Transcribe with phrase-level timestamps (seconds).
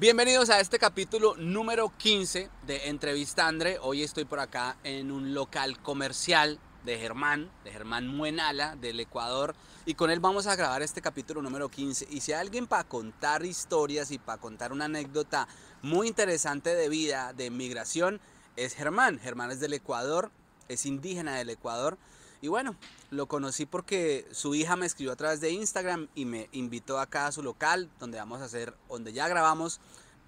[0.00, 3.76] Bienvenidos a este capítulo número 15 de Entrevista Andre.
[3.82, 9.54] Hoy estoy por acá en un local comercial de Germán, de Germán Muenala, del Ecuador,
[9.84, 12.06] y con él vamos a grabar este capítulo número 15.
[12.08, 15.46] Y si hay alguien para contar historias y para contar una anécdota
[15.82, 18.22] muy interesante de vida, de migración,
[18.56, 19.18] es Germán.
[19.18, 20.30] Germán es del Ecuador,
[20.68, 21.98] es indígena del Ecuador.
[22.42, 22.74] Y bueno,
[23.10, 27.26] lo conocí porque su hija me escribió a través de Instagram y me invitó acá
[27.26, 29.78] a su local, donde vamos a hacer, donde ya grabamos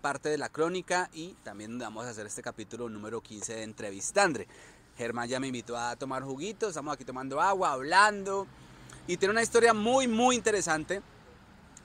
[0.02, 4.46] parte de la crónica y también vamos a hacer este capítulo número 15 de Entrevistandre.
[4.98, 8.46] Germán ya me invitó a tomar juguitos, estamos aquí tomando agua, hablando
[9.06, 11.00] y tiene una historia muy, muy interesante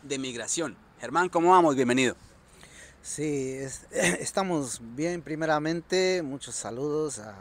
[0.03, 0.75] de migración.
[0.99, 1.75] Germán, ¿cómo vamos?
[1.75, 2.17] Bienvenido.
[3.01, 3.59] Sí,
[3.91, 5.21] estamos bien.
[5.21, 7.35] Primeramente, muchos saludos a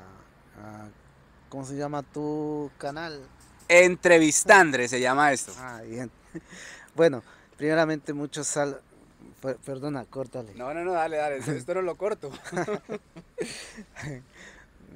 [1.57, 3.19] ¿Cómo se llama tu canal?
[3.67, 5.55] Entrevistandre se llama esto.
[5.57, 6.11] Ah, bien.
[6.95, 7.23] Bueno,
[7.57, 8.83] primeramente muchos sal...
[9.65, 10.53] Perdona, córtale.
[10.55, 11.39] No, no, no, dale, dale.
[11.39, 12.31] Esto no lo corto.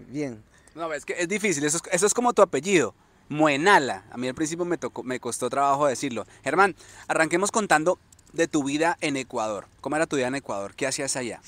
[0.09, 0.45] bien.
[0.75, 1.65] No, es que es difícil.
[1.65, 2.95] Eso es, eso es como tu apellido.
[3.31, 4.05] Muenala.
[4.11, 6.27] A mí al principio me, tocó, me costó trabajo decirlo.
[6.45, 6.77] Germán,
[7.09, 7.99] arranquemos contando
[8.35, 9.67] de tu vida en Ecuador.
[9.81, 10.75] ¿Cómo era tu vida en Ecuador?
[10.75, 11.41] ¿Qué hacías allá?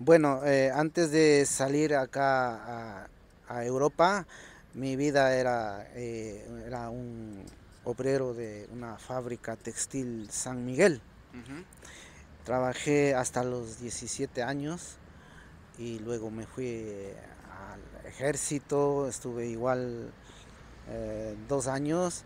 [0.00, 3.08] Bueno, eh, antes de salir acá a,
[3.48, 4.26] a Europa,
[4.74, 7.44] mi vida era, eh, era un
[7.84, 11.00] obrero de una fábrica textil San Miguel.
[12.44, 14.96] Trabajé hasta los 17 años
[15.78, 16.84] y luego me fui
[17.72, 20.12] al ejército, estuve igual
[20.88, 22.24] eh, dos años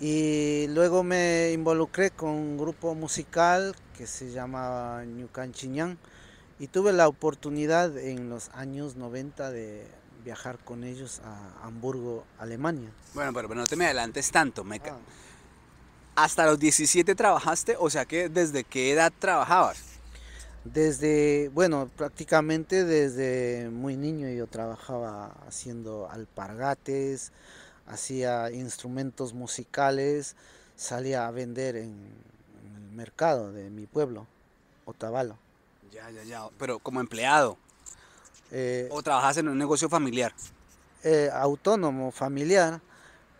[0.00, 5.98] y luego me involucré con un grupo musical que se llamaba Ñucan Chiñán
[6.58, 9.86] y tuve la oportunidad en los años 90 de
[10.24, 12.90] viajar con ellos a Hamburgo, Alemania.
[13.12, 14.64] Bueno, pero, no te me adelantes tanto.
[14.64, 14.80] Me...
[14.84, 14.96] Ah.
[16.16, 17.76] ¿Hasta los 17 trabajaste?
[17.78, 19.78] O sea que desde qué edad trabajabas?
[20.64, 27.32] Desde, bueno, prácticamente desde muy niño yo trabajaba haciendo alpargates,
[27.86, 30.36] hacía instrumentos musicales,
[30.74, 31.90] salía a vender en,
[32.64, 34.26] en el mercado de mi pueblo,
[34.86, 35.36] Otavalo.
[35.92, 37.58] Ya, ya, ya, pero como empleado.
[38.56, 40.32] Eh, ¿O trabajas en un negocio familiar?
[41.02, 42.80] Eh, autónomo, familiar,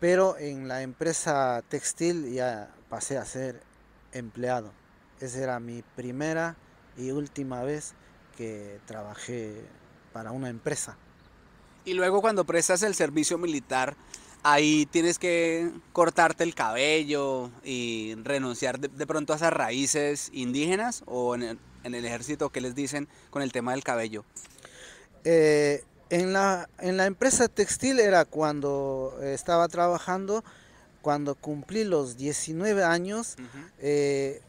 [0.01, 3.63] pero en la empresa textil ya pasé a ser
[4.11, 4.73] empleado.
[5.21, 6.57] Esa era mi primera
[6.99, 7.95] y última vez
[8.37, 9.65] que trabajé
[10.13, 10.97] para una empresa.
[11.85, 13.95] Y luego cuando prestas el servicio militar,
[14.43, 21.37] ahí tienes que cortarte el cabello y renunciar de, pronto a esas raíces indígenas o
[21.37, 24.25] en el, en el ejército, ¿qué les dicen con el tema del cabello?
[25.25, 30.45] Eh, en, la, en la empresa textil era cuando estaba trabajando,
[31.01, 33.37] cuando cumplí los 19 años,
[33.79, 34.43] eh,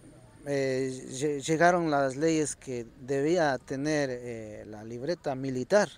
[0.46, 5.90] eh, llegaron las leyes que debía tener la libreta militar,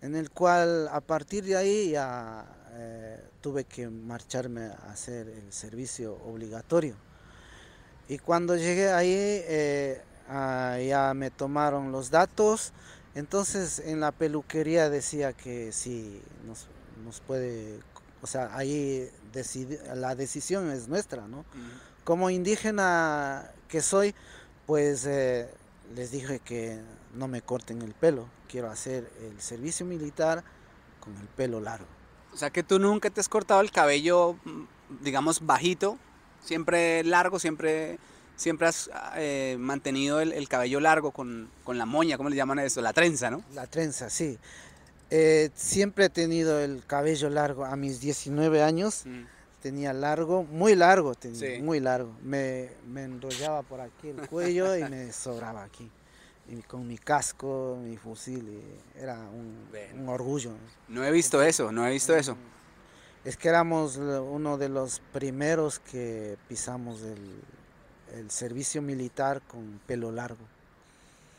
[0.00, 2.46] en el cual a partir de ahí ya
[3.40, 6.94] tuve que marcharme a hacer el servicio obligatorio.
[8.08, 12.72] Y cuando llegué ahí, ah, ya me tomaron los datos,
[13.14, 17.80] entonces en la peluquería decía que sí, nos, puede,
[18.22, 19.10] o sea, ahí
[19.94, 21.44] la decisión es nuestra, ¿no?
[22.04, 24.14] Como indígena que soy,
[24.66, 25.48] pues eh,
[25.94, 26.80] les dije que
[27.14, 30.42] no me corten el pelo, quiero hacer el servicio militar
[31.00, 31.86] con el pelo largo.
[32.32, 34.36] O sea que tú nunca te has cortado el cabello,
[35.02, 35.98] digamos, bajito,
[36.42, 37.98] siempre largo, siempre
[38.36, 42.80] siempre has eh, mantenido el, cabello largo con, la moña, ¿cómo le llaman eso?
[42.80, 43.42] La trenza, ¿no?
[43.54, 44.38] La trenza, sí.
[45.10, 47.64] Eh, siempre he tenido el cabello largo.
[47.64, 49.22] A mis 19 años mm.
[49.62, 52.12] tenía largo, muy largo, tenía, muy largo.
[52.22, 55.90] Me, enrollaba por aquí el cuello y me sobraba aquí.
[56.48, 58.60] Y con mi casco, mi fusil,
[59.00, 60.50] era un, orgullo.
[60.88, 62.36] No he visto eso, no he visto eso.
[63.24, 67.40] Es que éramos uno de los primeros que pisamos el,
[68.18, 70.44] el servicio militar con pelo largo.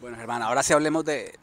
[0.02, 1.34] Bueno, Germán, ahora sí hablemos de,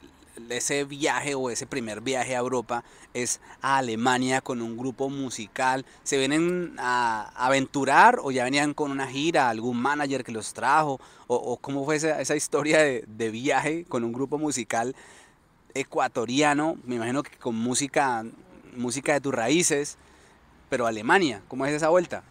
[0.50, 2.84] ese viaje o ese primer viaje a Europa,
[3.14, 5.84] es a Alemania con un grupo musical.
[6.04, 11.00] ¿Se vienen a aventurar o ya venían con una gira, algún manager que los trajo?
[11.26, 14.94] ¿O, cómo fue esa, historia de, de, viaje con un grupo musical
[15.72, 16.76] ecuatoriano?
[16.84, 18.24] Me imagino que con música,
[18.76, 19.96] música de tus raíces,
[20.68, 22.22] pero Alemania, ¿cómo es esa vuelta?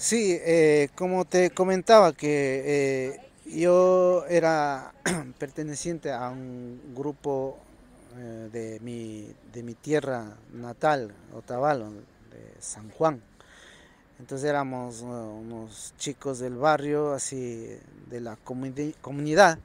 [0.00, 4.94] Sí, eh, como te comentaba que eh, yo era
[5.38, 7.58] perteneciente a un grupo
[8.16, 13.20] eh, de, mi, de mi tierra natal, Otavalo, de San Juan.
[14.18, 17.68] Entonces éramos uh, unos chicos del barrio, así
[18.08, 19.58] de la comunidad.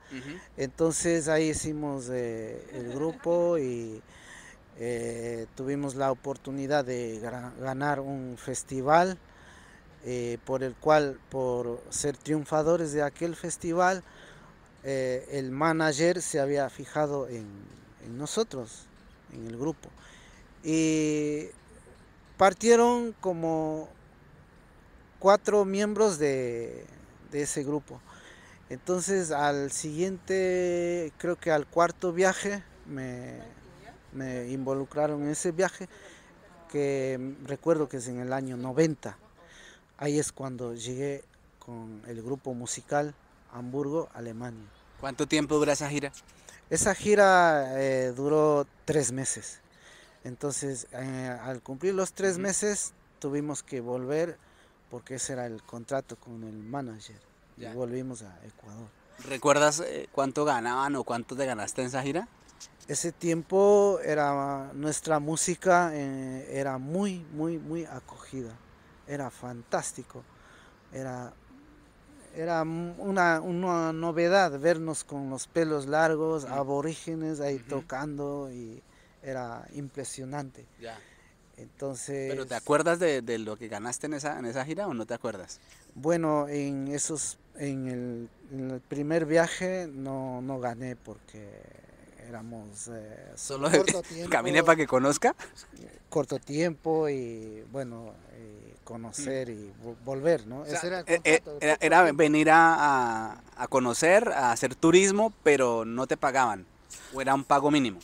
[0.58, 4.02] Entonces ahí hicimos eh, el grupo y
[4.80, 7.22] eh, tuvimos la oportunidad de
[7.62, 9.18] ganar un festival
[10.06, 14.04] eh, por el cual, por ser triunfadores de aquel festival,
[14.84, 17.48] el manager se había fijado en
[18.16, 18.86] nosotros,
[19.34, 19.90] en el grupo.
[20.64, 21.48] Y
[22.38, 23.88] partieron como
[25.20, 26.86] cuatro miembros de,
[27.32, 28.02] ese grupo.
[28.70, 33.42] Entonces al siguiente, creo que al cuarto viaje, me,
[34.50, 35.90] involucraron en ese viaje,
[36.72, 39.18] que recuerdo que es en el año 90.
[39.98, 41.24] Ahí es cuando llegué
[41.60, 43.16] con el grupo musical
[43.54, 44.66] Hamburgo, Alemania.
[45.00, 46.12] ¿Cuánto tiempo dura esa gira?
[46.70, 49.60] Esa gira eh, duró tres meses.
[50.24, 54.38] Entonces, eh, al cumplir los tres meses, tuvimos que volver
[54.90, 57.20] porque ese era el contrato con el manager.
[57.58, 58.90] Y volvimos a Ecuador.
[59.24, 62.28] ¿Recuerdas eh, cuánto ganaban o cuánto te ganaste en esa gira?
[62.90, 68.52] Ese tiempo era nuestra música era muy, muy, muy acogida.
[69.08, 70.24] Era fantástico.
[70.92, 71.34] Era,
[72.36, 78.82] era una, una novedad vernos con los pelos largos, aborígenes ahí tocando y
[79.24, 80.66] era impresionante.
[81.58, 82.30] Entonces...
[82.30, 85.14] ¿Pero te acuerdas de, lo que ganaste en esa, en esa gira o no te
[85.14, 85.60] acuerdas?
[85.96, 91.50] Bueno, en esos, en el, primer viaje no, no gané porque
[92.28, 95.36] éramos eh, solo corto tiempo, camine para que conozca.
[96.10, 98.14] corto tiempo y bueno
[98.84, 99.74] conocer y
[100.06, 106.06] volver no era, eh, eh, era, venir a, a, conocer a hacer turismo pero no
[106.06, 106.68] te pagaban
[107.12, 108.00] o era un pago mínimo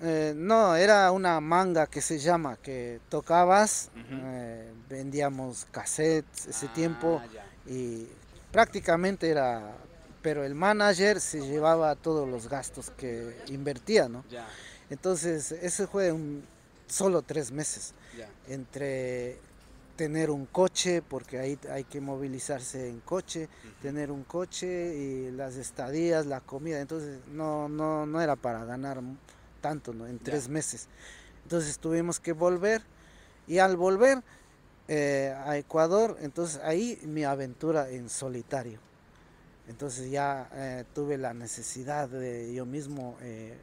[0.00, 6.72] eh, no, era una manga que se llama, que tocabas, eh, vendíamos cassettes ese ah,
[6.72, 7.20] tiempo
[7.66, 8.06] y
[8.52, 9.74] prácticamente era,
[10.22, 14.24] pero el manager se llevaba todos los gastos que invertía, ¿no?
[14.90, 16.42] Entonces, ese fue un,
[16.86, 17.94] solo tres meses,
[18.48, 19.38] entre
[19.96, 23.48] tener un coche, porque ahí hay que movilizarse en coche,
[23.82, 29.00] tener un coche y las estadías, la comida, entonces no, no, no era para ganar
[29.60, 30.06] tanto, ¿no?
[30.06, 30.86] En tres meses.
[31.42, 32.82] Entonces tuvimos que volver
[33.48, 34.22] y al volver
[34.86, 38.87] eh, a Ecuador, entonces ahí mi aventura en solitario.
[39.68, 43.56] Entonces ya eh, tuve la necesidad de yo mismo eh,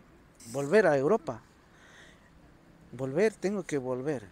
[0.51, 1.41] volver a Europa.
[2.91, 4.23] Volver, tengo que volver.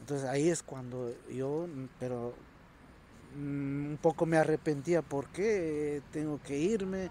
[0.00, 1.66] Entonces ahí es cuando yo,
[1.98, 2.34] pero
[3.36, 7.10] mm, un poco me arrepentía, ¿por qué tengo que irme?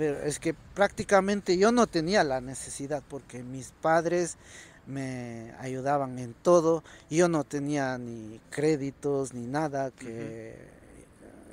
[0.00, 4.38] pero es que prácticamente yo no tenía la necesidad porque mis padres
[4.86, 10.79] me ayudaban en todo, yo no tenía ni créditos ni nada que...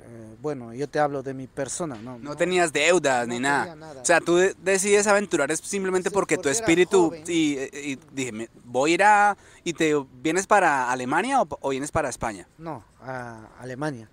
[0.08, 2.18] Eh, bueno, yo te hablo de mi persona, ¿no?
[2.18, 3.76] No, tenías deudas ni nada.
[4.00, 9.02] O sea, tú decides aventurar es simplemente porque, tu espíritu y, dije, voy a ir
[9.02, 12.48] a y te vienes para Alemania o, o vienes para España.
[12.56, 14.08] No, a Alemania.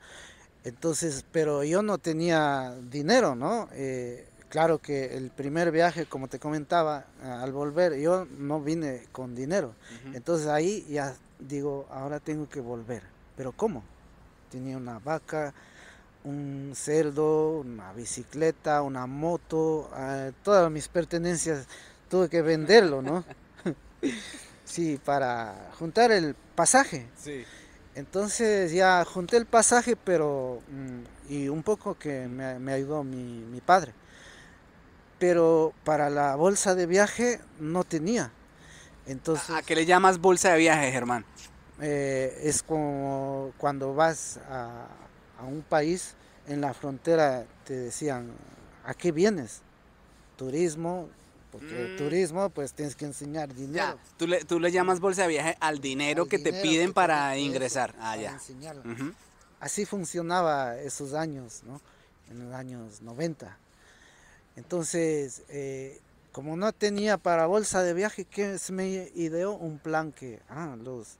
[0.65, 3.69] Entonces, pero yo no tenía dinero, ¿no?
[3.73, 9.35] Eh, claro que el primer viaje, como te comentaba, al volver, yo no vine con
[9.35, 9.75] dinero.
[10.13, 13.03] Entonces ahí ya digo, ahora tengo que volver.
[13.37, 13.83] Pero ¿cómo?
[14.49, 15.53] Tenía una vaca,
[16.25, 21.67] un cerdo, una bicicleta, una moto, ah, todas mis pertenencias,
[22.09, 23.23] tuve que venderlo, ¿no?
[24.65, 27.07] sí, para juntar el pasaje.
[27.15, 27.45] Sí.
[27.95, 33.93] Entonces ya junté el pasaje, pero mm, y un poco que me, ayudó mi, padre.
[35.19, 38.31] Pero para la bolsa de viaje no tenía.
[39.07, 41.23] Entonces, ¿A qué le llamas bolsa de viaje, Germán?
[41.79, 44.87] Eh, es como cuando vas a,
[45.39, 46.15] a un país,
[46.47, 48.31] en la frontera te decían,
[48.83, 49.61] ¿a qué vienes?
[50.37, 51.09] Turismo,
[51.51, 51.97] porque mm.
[51.97, 53.97] turismo, pues tienes que enseñar dinero.
[54.17, 57.95] tú le, tú le llamas bolsa de viaje al dinero que te piden para ingresar.
[57.99, 58.37] Ah, ya.
[59.59, 61.79] Así funcionaba esos años, ¿no?
[62.29, 63.57] En los años 90.
[64.57, 65.99] Entonces, eh,
[66.31, 69.53] como no tenía para bolsa de viaje, ¿qué se me ideó?
[69.53, 71.15] Un plan que, ah, los,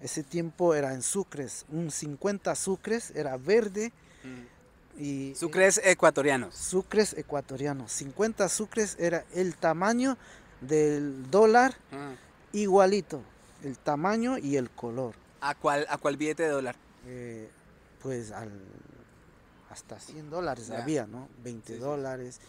[0.00, 3.92] ese tiempo era en sucres, un 50 sucres, era verde.
[4.24, 5.00] Mm.
[5.00, 6.54] Y, sucres ecuatorianos.
[6.54, 7.92] Sucres ecuatorianos.
[7.92, 10.16] 50 sucres era el tamaño
[10.60, 12.14] del dólar ah.
[12.52, 13.22] igualito.
[13.62, 15.14] El tamaño y el color.
[15.40, 16.76] ¿A cuál, a cuál billete de dólar?
[17.06, 17.48] Eh,
[18.02, 18.50] pues al,
[19.70, 21.28] hasta 100 dólares había, ¿no?
[21.42, 22.40] 20 dólares.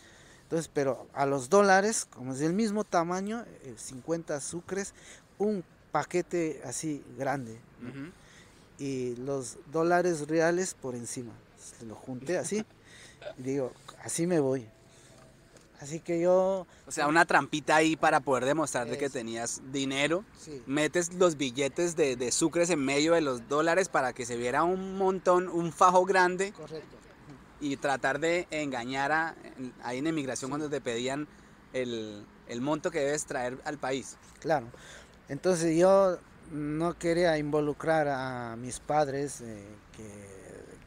[0.44, 4.94] Entonces, pero a los dólares, como es del mismo tamaño, 50 sucres,
[5.38, 7.60] un paquete así grande.
[8.78, 11.34] y los dólares reales por encima.
[11.86, 12.66] Lo junté así
[13.38, 14.66] y digo, así me voy.
[15.82, 16.68] Así que yo...
[16.88, 20.26] O sea, una trampita ahí para poder demostrar de que tenías dinero.
[20.66, 24.64] Metes los billetes de, de, sucres en medio de los dólares para que se viera
[24.64, 26.52] un montón, un fajo grande.
[26.52, 26.98] Correcto.
[27.62, 29.36] Y tratar de engañar a,
[29.84, 31.28] ahí en emigración cuando te pedían
[31.72, 34.18] el, el monto que debes traer al país.
[34.40, 34.68] Claro.
[35.30, 36.18] Entonces yo
[36.52, 39.64] no quería involucrar a mis padres eh,
[39.96, 40.30] que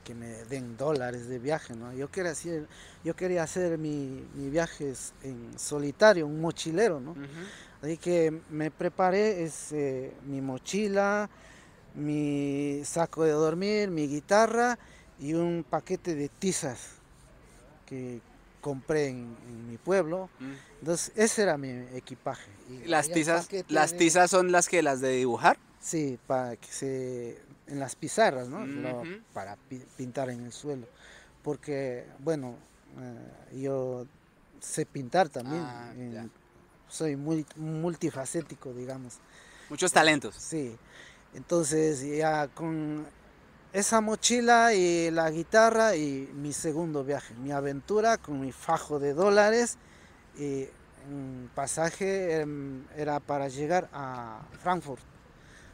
[0.02, 1.92] que me den dólares de viaje, ¿no?
[1.92, 2.66] Yo quería hacer,
[3.04, 7.14] yo quería hacer mi, mi viajes en solitario, un mochilero, ¿no?
[7.80, 11.28] Así que me preparé es, eh, mi mochila,
[11.94, 14.78] mi saco de dormir, mi guitarra
[15.18, 16.96] y un paquete de tizas
[17.86, 18.20] que
[18.62, 20.30] compré en, mi pueblo.
[20.40, 20.52] Mm.
[20.80, 22.50] Entonces, ese era mi equipaje.
[22.86, 25.58] ¿Las tizas, ¿Las tizas son las que las de dibujar?
[25.80, 29.02] Sí, para que se en las pizarras, ¿no?
[29.34, 29.56] para
[29.96, 30.86] pintar en el suelo.
[31.42, 32.54] Porque, bueno,
[32.98, 34.06] eh, yo
[34.60, 35.62] sé pintar también.
[35.62, 35.92] Ah,
[36.88, 39.18] soy muy multifacético, digamos.
[39.70, 40.34] Muchos talentos.
[40.36, 40.76] Sí.
[41.34, 43.06] Entonces, ya con
[43.72, 49.14] esa mochila y la guitarra y mi segundo viaje, mi aventura con mi fajo de
[49.14, 49.78] dólares
[50.38, 50.66] y
[51.10, 55.02] un pasaje em, era para llegar a Frankfurt.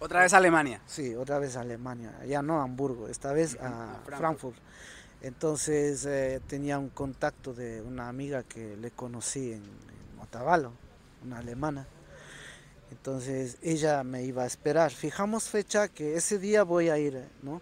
[0.01, 0.81] ¿Otra vez a Alemania?
[0.87, 2.13] Sí, otra vez a Alemania.
[2.25, 4.57] Ya no a Hamburgo, esta vez a, Frankfurt.
[5.21, 9.63] Entonces eh, tenía un contacto de una amiga que le conocí en,
[10.23, 10.73] Otavalo,
[11.25, 11.87] una alemana.
[12.91, 14.93] Entonces ella me iba a esperar.
[14.93, 17.61] Fijamos fecha que ese día voy a ir, ¿no?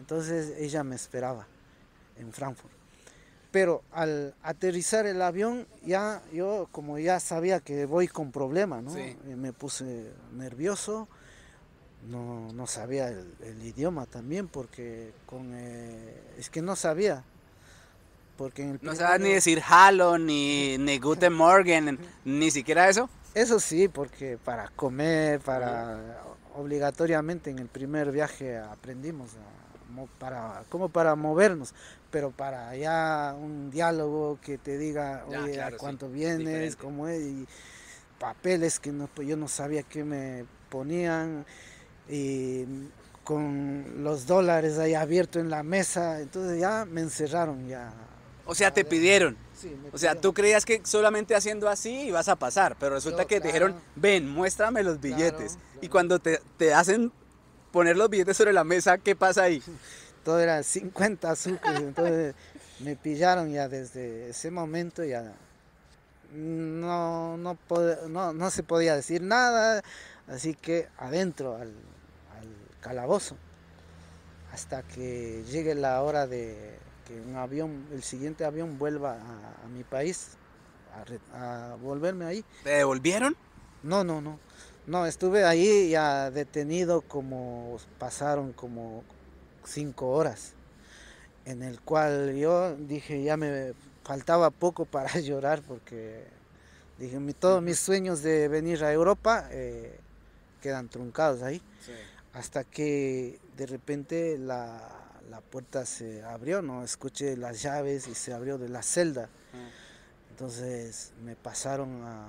[0.00, 1.46] Entonces ella me esperaba
[2.18, 2.72] en Frankfurt.
[3.52, 8.96] Pero al aterrizar el avión, ya yo como ya sabía que voy con problemas, ¿no?
[8.96, 11.06] Eh, me puse nervioso.
[12.08, 17.22] No, no sabía el, idioma también porque con eh, es que no sabía.
[18.38, 23.10] Porque no sabía ni decir hello ni ni guten morgen ni siquiera eso.
[23.34, 26.22] Eso sí porque para comer para
[26.54, 29.30] obligatoriamente en el primer viaje aprendimos
[30.18, 31.74] para como para movernos
[32.10, 37.46] pero para ya un diálogo que te diga oye a cuánto vienes cómo es y
[38.20, 41.44] papeles que no, pues yo no sabía qué me ponían.
[42.08, 42.64] Y
[43.24, 47.92] con los dólares ahí abiertos en la mesa, entonces ya me encerraron ya.
[48.44, 49.36] O sea, te pidieron.
[49.54, 53.40] Sí, o sea, tú creías que solamente haciendo así ibas a pasar, pero resulta que
[53.40, 55.58] te dijeron, ven, muéstrame los billetes.
[55.80, 57.12] Y cuando te, te, hacen
[57.72, 59.62] poner los billetes sobre la mesa, ¿qué pasa ahí?
[60.24, 62.34] Todo era 50 azúcares, entonces
[62.80, 65.32] me pillaron ya desde ese momento, ya
[66.32, 67.56] no, no,
[68.08, 69.82] no, no se podía decir nada,
[70.28, 71.72] así que adentro al,
[72.80, 73.36] calabozo
[74.54, 79.18] hasta que llegue la hora de que un avión, el siguiente avión vuelva
[79.64, 80.30] a, mi país,
[81.34, 82.44] a, volverme ahí.
[82.64, 83.36] ¿Te devolvieron?
[83.82, 84.38] No, no, no.
[84.90, 89.04] No, estuve ahí ya detenido como pasaron como
[89.64, 90.54] cinco horas,
[91.44, 96.24] en el cual yo dije ya me faltaba poco para llorar porque
[96.98, 99.96] dije todos mis sueños de venir a Europa eh,
[100.60, 101.62] quedan truncados ahí.
[102.32, 104.96] Hasta que de repente la,
[105.52, 106.82] puerta se abrió, ¿no?
[106.82, 109.26] Escuché las llaves y se abrió de la celda.
[109.52, 110.30] Mm.
[110.30, 112.28] Entonces me pasaron a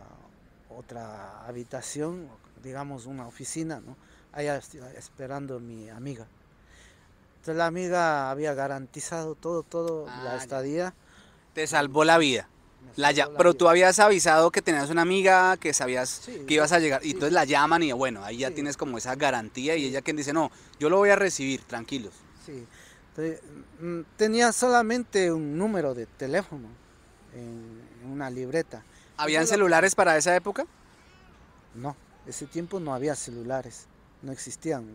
[0.78, 2.28] otra habitación,
[2.64, 3.96] digamos una oficina, ¿no?
[4.32, 4.62] Allá
[4.98, 6.28] esperando mi amiga.
[7.38, 10.94] Entonces la amiga había garantizado todo, todo, la ah, estadía.
[11.54, 12.48] Te salvó la vida
[13.38, 17.12] pero tú habías avisado que tenías una amiga, que sabías que ibas a llegar, y
[17.12, 20.34] entonces la llaman y bueno, ahí ya tienes como esa garantía y ella quien dice,
[20.34, 22.14] no, yo lo voy a recibir, tranquilos.
[22.46, 22.66] Sí,
[23.80, 26.68] mm, tenía solamente un número de teléfono
[27.34, 28.84] en una libreta.
[29.18, 30.66] ¿Habían celulares para esa época?
[31.76, 33.86] No, ese tiempo no había celulares,
[34.22, 34.86] no existían.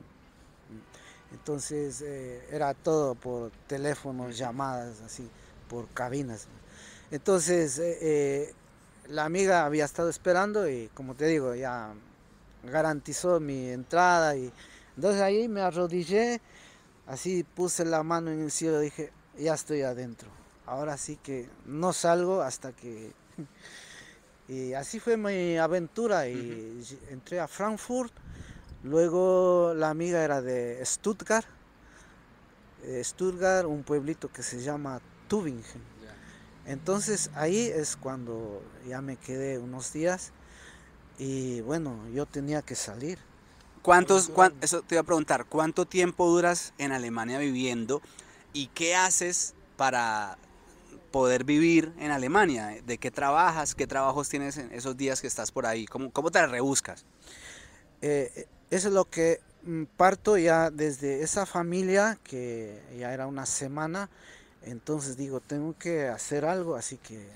[1.32, 5.28] Entonces eh, era todo por teléfonos, llamadas, así,
[5.68, 6.48] por cabinas.
[7.10, 8.54] Entonces, eh, eh,
[9.08, 11.92] la amiga había estado esperando y, como te digo, ya
[12.64, 14.36] garantizó mi entrada.
[14.36, 14.52] Y
[14.96, 16.40] entonces ahí me arrodillé,
[17.06, 20.28] así puse la mano en el cielo y dije, ya estoy adentro.
[20.66, 23.12] Ahora sí que no salgo hasta que...
[24.48, 28.12] Y así fue mi aventura y entré a Frankfurt.
[28.84, 31.46] Luego la amiga era de Stuttgart.
[32.84, 35.96] Eh, Stuttgart, un pueblito que se llama Tübingen.
[36.66, 40.32] Entonces ahí es cuando ya me quedé unos días
[41.18, 43.18] y bueno, yo tenía que salir.
[43.82, 48.02] ¿Cuántos, eso te iba a preguntar, ¿cuánto tiempo duras en Alemania viviendo
[48.52, 50.38] y qué haces para
[51.16, 52.76] poder vivir en Alemania?
[52.84, 53.74] ¿De qué trabajas?
[53.74, 55.86] ¿Qué trabajos tienes en esos días que estás por ahí?
[55.86, 57.06] ¿Cómo, cómo te rebuscas?
[58.02, 63.46] Eh, eso es lo que mm, parto ya desde esa familia, que ya era una
[63.46, 64.10] semana,
[64.60, 67.26] entonces digo, tengo que hacer algo, así que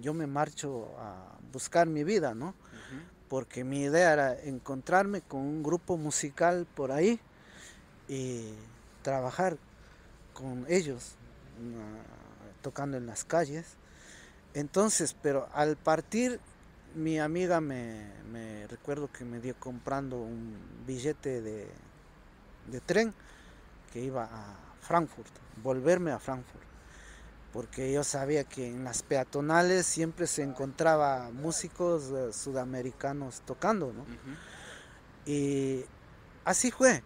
[0.00, 2.54] yo me marcho a buscar mi vida, ¿no?
[3.28, 7.18] porque mi idea era encontrarme con un grupo musical por ahí
[8.08, 8.52] y
[9.02, 9.58] trabajar
[10.32, 11.16] con ellos,
[12.68, 13.64] tocando en las calles.
[14.52, 16.38] Entonces, pero al partir,
[16.94, 21.66] mi amiga me, recuerdo que me dio comprando un billete de,
[22.66, 23.14] de tren
[23.90, 25.32] que iba a Frankfurt,
[25.62, 26.68] volverme a Frankfurt
[27.52, 34.04] porque yo sabía que en las peatonales siempre se encontraba músicos eh, sudamericanos tocando, ¿no?
[35.24, 35.84] Y
[36.44, 37.02] así fue.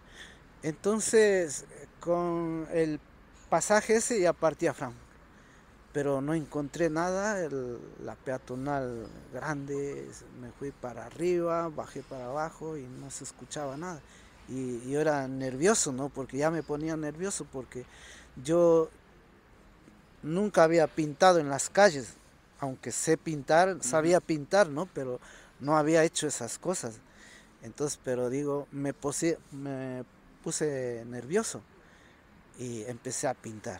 [0.61, 1.65] Entonces,
[2.01, 2.99] con el
[3.49, 5.02] pasaje ese ya partí a Frankfurt,
[5.93, 7.47] pero no encontré nada,
[8.03, 10.09] la peatonal grande,
[10.41, 14.01] me fui para arriba, bajé para abajo y no se escuchaba nada.
[14.49, 16.09] Y yo era nervioso, ¿no?
[16.09, 17.85] Porque ya me ponía nervioso porque
[18.43, 18.89] yo
[20.23, 22.13] nunca había pintado en las calles,
[22.59, 24.87] aunque sé pintar, sabía pintar, ¿no?
[24.87, 25.19] Pero
[25.59, 26.95] no había hecho esas cosas.
[27.61, 29.37] Entonces, pero digo, me puse
[31.05, 31.61] nervioso
[32.57, 33.79] y empecé a pintar,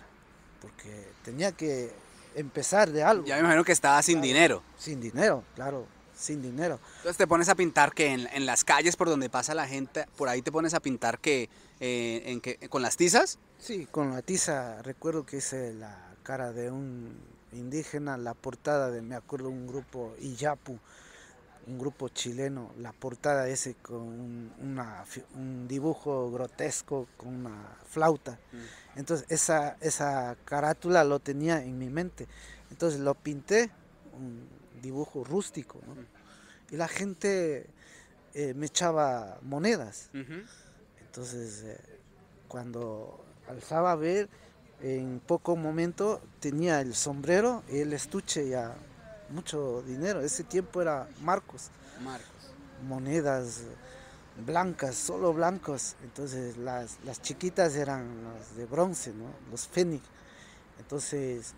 [0.63, 1.91] porque tenía que
[2.35, 3.25] empezar de algo.
[3.25, 4.63] Ya me imagino que estaba sin dinero.
[4.77, 5.85] Sin dinero, claro,
[6.17, 6.79] sin dinero.
[6.97, 10.29] Entonces te pones a pintar que en, las calles por donde pasa la gente, por
[10.29, 11.49] ahí te pones a pintar que,
[11.81, 13.39] eh, en que con las tizas.
[13.59, 17.13] Sí, con la tiza, recuerdo que hice la cara de un
[17.51, 20.79] indígena, la portada de, me acuerdo, un grupo Iyapu,
[21.67, 28.39] un grupo chileno, la portada ese con un, dibujo grotesco con una flauta.
[28.51, 28.99] Mm.
[28.99, 32.27] Entonces esa, esa carátula lo tenía en mi mente.
[32.69, 33.71] Entonces lo pinté,
[34.13, 34.47] un
[34.81, 36.73] dibujo rústico, mm.
[36.73, 37.67] y la gente
[38.33, 40.09] eh, me echaba monedas.
[41.01, 41.79] Entonces eh,
[42.47, 44.29] cuando alzaba a ver,
[44.81, 48.75] en poco momento tenía el sombrero y el estuche ya
[49.29, 50.21] mucho dinero.
[50.21, 51.69] Ese tiempo era marcos.
[52.03, 52.27] Marcos.
[52.87, 53.63] Monedas
[54.45, 55.95] blancas, solo blancos.
[56.03, 59.25] Entonces las, chiquitas eran las de bronce, ¿no?
[59.51, 60.03] los fénix.
[60.79, 61.53] Entonces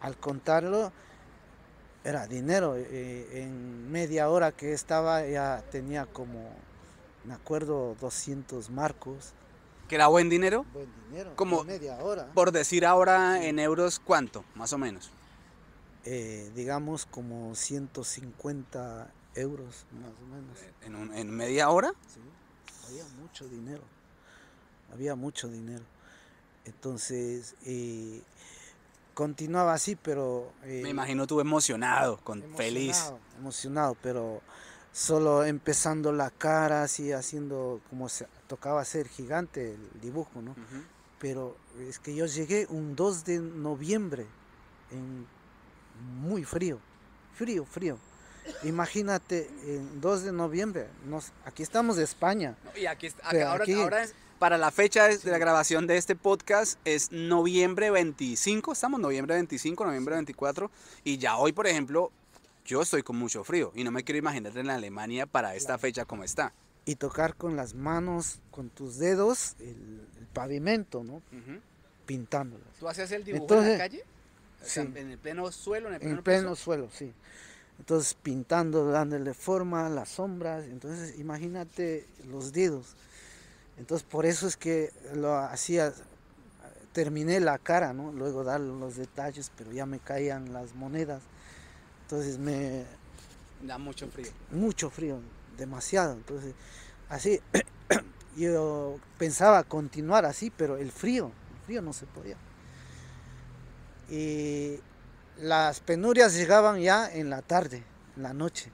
[0.00, 0.92] al contarlo
[2.04, 2.76] era dinero.
[2.76, 6.50] en media hora que estaba ya tenía como,
[7.24, 9.32] me acuerdo, 200 marcos.
[9.88, 10.64] ¿Que era buen dinero?
[10.72, 12.26] Buen dinero, como media hora.
[12.34, 14.44] Por decir ahora en euros, ¿cuánto?
[14.54, 15.10] Más o menos.
[16.04, 21.12] Eh, digamos como 150 euros, más o menos.
[21.16, 21.92] ¿En, media hora?
[22.06, 22.20] Sí,
[22.88, 23.82] había mucho dinero.
[24.92, 25.84] Había mucho dinero.
[26.66, 28.22] Entonces, eh,
[29.14, 30.52] continuaba así, pero...
[30.64, 33.12] Eh, Me imagino tú emocionado, con feliz.
[33.38, 34.42] Emocionado, pero
[34.92, 40.54] solo empezando la cara, así haciendo como se tocaba hacer gigante el dibujo, ¿no?
[41.18, 44.26] Pero es que yo llegué un 2 de noviembre,
[44.90, 45.26] en
[46.00, 46.78] muy frío,
[47.34, 47.98] frío, frío.
[48.62, 52.56] Imagínate, en 2 de noviembre, nos, aquí estamos de España.
[52.76, 57.10] y aquí, ahora, ahora es, para la fecha de la grabación de este podcast es
[57.12, 60.70] noviembre 25, estamos noviembre 25, noviembre 24,
[61.04, 62.12] y ya hoy, por ejemplo,
[62.66, 66.04] yo estoy con mucho frío y no me quiero imaginar en Alemania para esta fecha
[66.04, 66.52] como está.
[66.84, 71.22] Y tocar con las manos, con tus dedos, el, pavimento, ¿no?
[72.06, 72.64] Pintándolo.
[72.80, 74.04] ¿Tú hacías el dibujo en la calle?
[74.64, 74.80] Sí.
[74.80, 77.12] en el pleno suelo, en el pleno, en pleno suelo, sí.
[77.78, 80.64] Entonces pintando, dándole forma, las sombras.
[80.64, 82.94] Entonces imagínate los dedos.
[83.78, 85.92] Entonces por eso es que lo hacía,
[86.92, 88.12] terminé la cara, ¿no?
[88.12, 91.22] Luego dar los detalles, pero ya me caían las monedas.
[92.02, 92.84] Entonces me...
[93.62, 94.30] Da mucho frío.
[94.50, 95.20] Mucho frío,
[95.56, 96.12] demasiado.
[96.12, 96.54] Entonces,
[97.08, 97.40] así,
[98.36, 102.36] yo pensaba continuar así, pero el frío, el frío no se podía.
[104.10, 104.80] Y
[105.38, 107.82] las penurias llegaban ya en la tarde,
[108.16, 108.70] en la noche,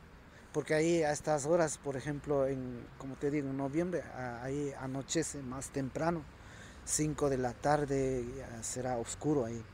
[0.53, 4.03] porque ahí a estas horas, por ejemplo, en, como te digo, en noviembre,
[4.43, 6.23] ahí anochece más temprano,
[6.85, 8.25] 5 de la tarde,
[8.62, 9.64] será oscuro ahí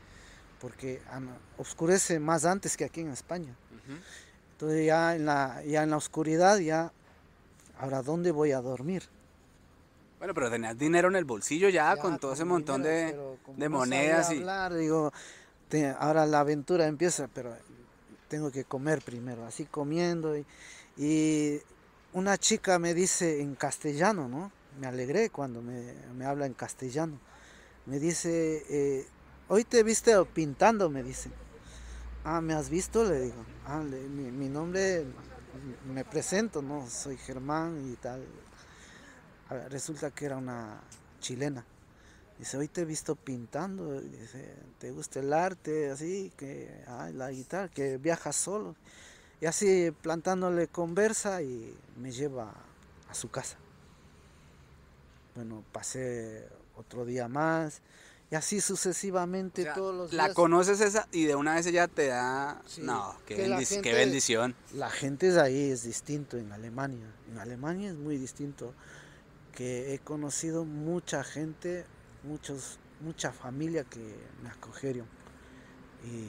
[0.60, 1.00] porque
[1.58, 3.54] oscurece más antes que aquí en España.
[4.52, 6.92] Entonces ya en, la, ya en la oscuridad, ya,
[7.78, 9.04] ahora ¿dónde voy a dormir?
[10.18, 13.14] Bueno, pero tenías dinero en el bolsillo ya, con todo ese montón de,
[13.68, 14.32] monedas.
[14.32, 14.38] y...
[14.38, 15.12] hablar, digo,
[15.98, 17.56] ahora la aventura empieza, pero
[18.28, 20.34] tengo que comer primero, así comiendo.
[20.96, 21.60] Y,
[22.12, 24.50] una chica me dice en castellano, ¿no?
[24.80, 27.18] Me alegré cuando me, habla en castellano.
[27.84, 29.06] Me dice, eh,
[29.48, 31.30] hoy te viste pintando, me dice.
[32.24, 33.04] Ah, ¿me has visto?
[33.04, 33.44] Le digo.
[33.66, 35.04] Ah, mi, nombre,
[35.92, 36.88] me presento, ¿no?
[36.88, 38.24] Soy Germán y tal.
[39.68, 40.80] Resulta que era una
[41.20, 41.66] chilena.
[42.38, 44.00] Dice, hoy te he visto pintando.
[44.00, 45.90] Dice, ¿te gusta el arte?
[45.90, 48.76] Así, que, ah, la guitarra, que viajas solo.
[49.40, 52.52] Y así plantándole conversa y me lleva
[53.08, 53.56] a su casa.
[55.34, 57.82] Bueno, pasé otro día más
[58.30, 60.28] y así sucesivamente todos los días.
[60.28, 62.60] La conoces esa y de una vez ella te da...
[62.78, 64.54] no, qué, bendición.
[64.74, 67.06] La gente de ahí es distinto en Alemania.
[67.30, 68.74] En Alemania es muy distinto.
[69.52, 71.86] Que he conocido mucha gente,
[72.26, 75.06] muchos, mucha familia que me acogieron.
[76.04, 76.28] Y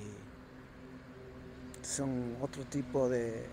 [1.85, 3.45] son otro tipo de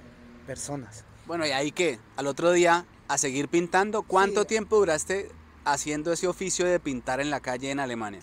[0.47, 1.05] personas.
[1.27, 5.31] Bueno, y ahí que, al otro día, a seguir pintando, ¿cuánto tiempo duraste
[5.65, 8.21] haciendo ese oficio de pintar en la calle en Alemania?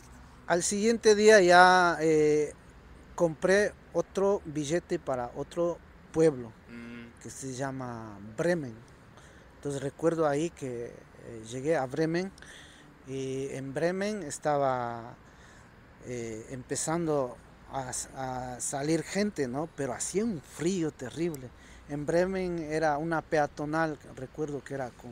[0.47, 2.53] Al siguiente día ya eh,
[3.15, 5.77] compré otro billete para otro
[6.11, 7.21] pueblo mm.
[7.21, 8.75] que se llama Bremen.
[9.55, 12.31] Entonces recuerdo ahí que eh, llegué a Bremen
[13.07, 15.15] y en Bremen estaba
[16.05, 17.37] eh, empezando
[17.71, 19.69] a, salir gente, ¿no?
[19.75, 21.49] Pero hacía un frío terrible.
[21.89, 25.11] En Bremen era una peatonal, recuerdo que era con,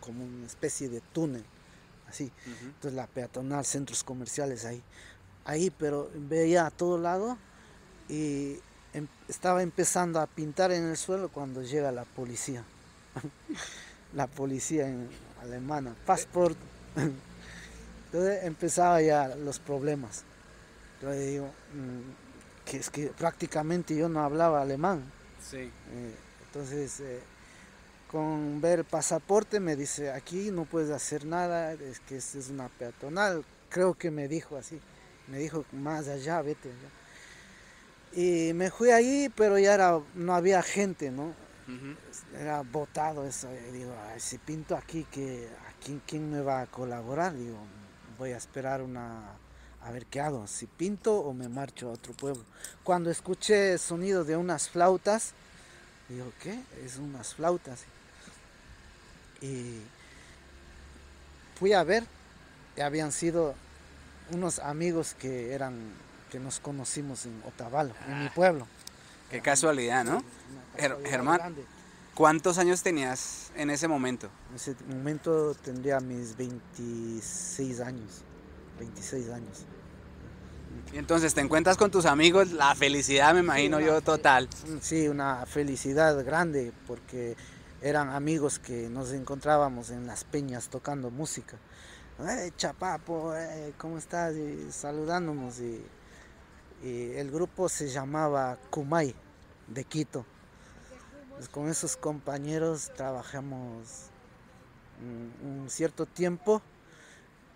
[0.00, 1.44] como una especie de túnel,
[2.08, 2.30] así.
[2.46, 4.82] Entonces la peatonal, centros comerciales ahí.
[5.44, 7.36] Ahí, pero veía a todo lado
[8.08, 8.58] y
[8.92, 12.64] em, estaba empezando a pintar en el suelo cuando llega la policía.
[14.14, 15.08] la policía en
[15.42, 16.56] alemana, passport.
[18.06, 20.24] Entonces empezaba ya los problemas.
[21.02, 25.02] Yo digo, mm, que es que prácticamente yo no hablaba alemán.
[25.42, 25.58] Sí.
[25.58, 26.14] Eh,
[26.46, 27.20] entonces, eh,
[28.10, 32.68] con ver el pasaporte me dice, aquí no puedes hacer nada, es que es una
[32.68, 33.44] peatonal.
[33.68, 34.80] Creo que me dijo así.
[35.26, 36.70] Me dijo, más allá, vete
[38.12, 41.34] Y me fui ahí, pero ya era, no había gente, ¿no?
[42.34, 43.48] Era botado eso.
[43.72, 45.48] digo, si pinto aquí, que,
[45.84, 47.34] ¿quién, ¿quién me va a colaborar?
[47.34, 47.58] Digo,
[48.18, 49.22] voy a esperar una
[49.84, 52.42] a ver qué hago, si pinto o me marcho a otro pueblo.
[52.82, 55.32] Cuando escuché sonido de unas flautas,
[56.08, 56.58] digo, ¿qué?
[56.82, 57.80] Es unas flautas.
[59.42, 59.82] Y
[61.58, 62.04] fui a ver,
[62.76, 63.54] y habían sido
[64.30, 65.92] unos amigos que eran
[66.30, 68.66] que nos conocimos en Otavalo, en mi ah, pueblo.
[69.30, 70.22] Qué casualidad, ¿no?
[71.04, 71.54] Germán,
[72.14, 74.28] ¿cuántos años tenías en ese momento?
[74.50, 78.22] En ese momento tendría mis 26 años,
[78.78, 79.64] 26 años.
[80.92, 84.48] Y entonces te encuentras con tus amigos, la felicidad me imagino yo total.
[84.80, 87.36] Sí, una felicidad grande porque
[87.82, 91.56] eran amigos que nos encontrábamos en las peñas tocando música.
[92.20, 93.34] ¡Eh, chapapo!
[93.78, 94.34] ¿Cómo estás?
[94.36, 95.58] Y saludándonos.
[95.60, 95.84] Y,
[96.84, 99.14] el grupo se llamaba Kumai
[99.68, 100.24] de Quito.
[101.36, 104.10] Pues con esos compañeros trabajamos
[105.42, 106.62] un cierto tiempo,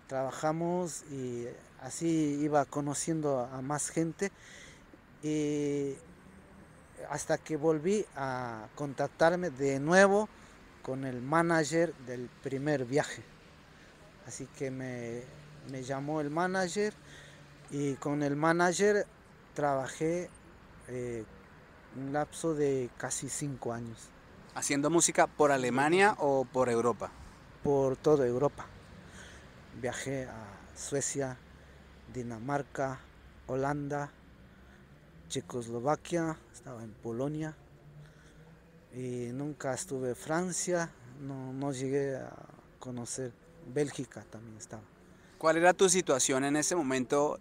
[0.07, 1.45] trabajamos y
[1.81, 4.31] así iba conociendo a más gente
[5.23, 5.93] y
[7.09, 10.27] hasta que volví a contactarme de nuevo
[10.81, 13.23] con el manager del primer viaje.
[14.27, 15.23] Así que me,
[15.83, 16.93] llamó el manager
[17.71, 19.05] y con el manager
[19.59, 20.29] trabajé
[20.87, 21.25] eh,
[21.97, 24.07] un lapso de casi cinco años.
[24.55, 27.11] ¿Haciendo música por Alemania o por Europa?
[27.61, 28.65] Por toda Europa.
[29.81, 30.45] Viajé a
[30.77, 31.37] Suecia,
[32.13, 33.01] Dinamarca,
[33.47, 34.13] Holanda,
[35.27, 37.53] Checoslovaquia, estaba en Polonia
[38.95, 42.31] y nunca estuve en Francia, no, no llegué a
[42.79, 43.33] conocer
[43.73, 44.83] Bélgica también estaba.
[45.37, 47.39] ¿Cuál era tu situación en ese momento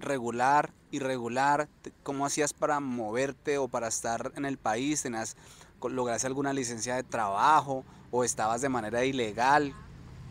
[0.00, 1.68] regular, irregular?
[2.02, 5.02] ¿Cómo hacías para moverte o para estar en el país?
[5.02, 5.36] ¿Tenías,
[5.82, 9.74] ¿Lograste alguna licencia de trabajo o estabas de manera ilegal?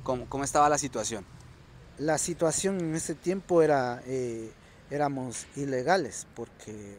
[0.04, 1.26] ¿Cómo, cómo estaba la situación?
[1.98, 4.52] la situación en ese tiempo era, eh,
[4.92, 6.98] éramos ilegales porque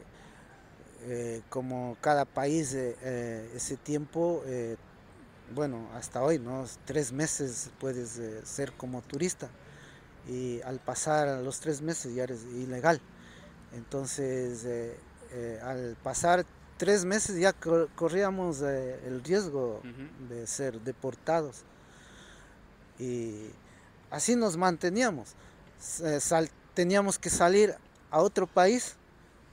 [1.02, 4.42] eh, como cada país eh, ese tiempo,
[5.54, 6.64] bueno, hasta hoy, ¿no?
[6.84, 9.48] Tres meses puedes ser como turista
[10.28, 13.00] y al pasar los tres meses ya eres ilegal.
[13.72, 14.66] Entonces,
[15.62, 16.44] al pasar
[16.76, 19.82] tres meses ya corríamos el riesgo
[20.28, 21.62] de ser deportados.
[22.98, 23.50] Y
[24.10, 25.34] Así nos manteníamos.
[26.74, 27.74] teníamos que salir
[28.10, 28.94] a otro país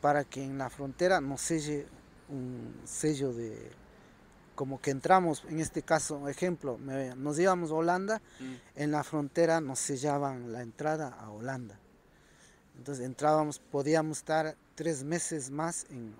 [0.01, 1.87] para que en la frontera nos selle
[2.29, 3.71] un sello de
[4.55, 8.53] como que entramos, en este caso, ejemplo, nos íbamos a Holanda, mm.
[8.75, 11.77] en la frontera nos sellaban la entrada a Holanda.
[12.77, 16.15] Entonces entrábamos, podíamos estar tres meses más en,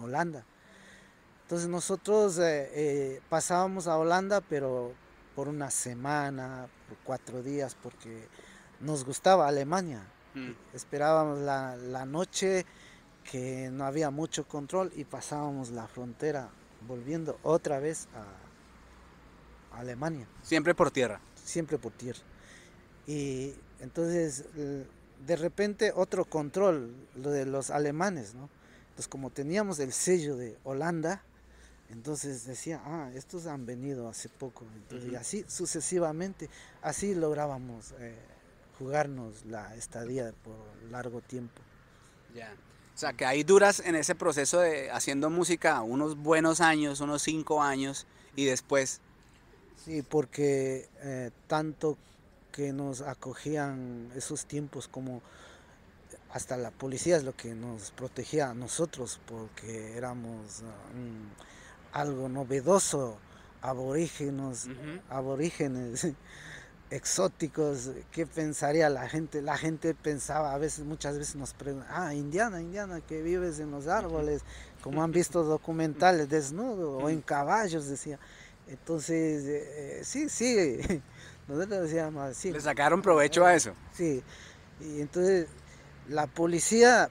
[0.00, 0.44] Holanda.
[1.42, 4.92] Entonces nosotros eh, eh, pasábamos a Holanda, pero
[5.34, 8.28] por una semana, por cuatro días, porque
[8.78, 10.02] nos gustaba Alemania.
[10.34, 10.52] Mm.
[10.72, 12.64] Esperábamos la, la noche
[13.28, 16.48] que no había mucho control y pasábamos la frontera
[16.86, 20.26] volviendo otra vez a Alemania.
[20.42, 21.20] Siempre por tierra.
[21.44, 22.20] Siempre por tierra.
[23.06, 24.44] Y entonces
[25.26, 28.48] de repente otro control, lo de los alemanes, ¿no?
[28.90, 31.22] Entonces como teníamos el sello de Holanda,
[31.90, 34.66] entonces decía, ah, estos han venido hace poco.
[34.74, 36.48] Entonces, Y así sucesivamente,
[36.80, 38.16] así lográbamos eh,
[38.78, 40.56] jugarnos la estadía por
[40.90, 41.60] largo tiempo.
[42.34, 42.54] Ya.
[42.94, 47.22] O sea, que ahí duras en ese proceso de haciendo música unos buenos años, unos
[47.22, 49.00] cinco años, y después...
[49.84, 51.98] Sí, porque eh, tanto
[52.52, 55.22] que nos acogían esos tiempos como
[56.32, 63.18] hasta la policía es lo que nos protegía a nosotros porque éramos ah, algo novedoso,
[63.60, 64.68] aborígenes,
[65.10, 66.06] aborígenes
[66.92, 69.40] exóticos, ¿qué pensaría la gente?
[69.40, 73.70] La gente pensaba, a veces, muchas veces nos preguntan, ah, indiana, indiana, que vives en
[73.70, 74.42] los árboles,
[74.82, 78.18] como han visto documentales, desnudo, o en caballos, decía.
[78.68, 80.78] Entonces, eh, eh, sí, sí,
[81.48, 82.52] nosotros decíamos así.
[82.52, 83.72] ¿Le sacaron provecho a eso?
[83.92, 84.22] Sí,
[84.80, 85.46] y entonces
[86.08, 87.08] la policía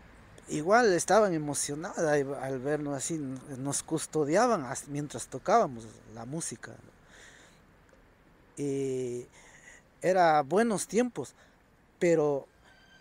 [0.48, 3.18] igual estaban emocionada al vernos así,
[3.58, 6.74] nos custodiaban mientras tocábamos la música.
[8.58, 9.26] Y
[10.02, 11.36] era buenos tiempos,
[12.00, 12.48] pero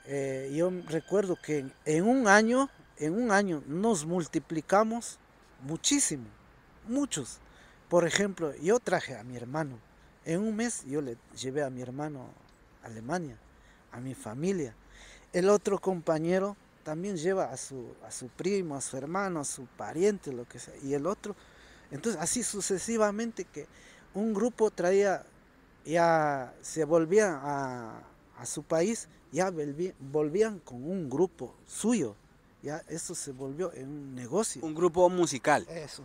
[0.06, 5.18] eh, yo recuerdo que en un año, en un año nos multiplicamos
[5.62, 6.26] muchísimo,
[6.88, 7.38] muchos.
[7.88, 9.78] Por ejemplo, yo traje a mi hermano.
[10.24, 12.28] En un mes yo le llevé a mi hermano
[12.82, 13.36] a Alemania,
[13.90, 14.74] a mi familia.
[15.32, 19.66] El otro compañero también lleva a su, a su primo, a su hermano, a su
[19.66, 20.74] pariente, lo que sea.
[20.82, 21.34] Y el otro,
[21.90, 23.66] entonces así sucesivamente que
[24.14, 25.24] un grupo traía
[25.90, 28.02] ya se volvían a,
[28.44, 29.52] su país, ya
[29.98, 32.16] volvían con un grupo suyo.
[32.62, 34.62] Ya eso se volvió en un negocio.
[34.64, 35.66] Un grupo musical.
[35.68, 36.04] Eso.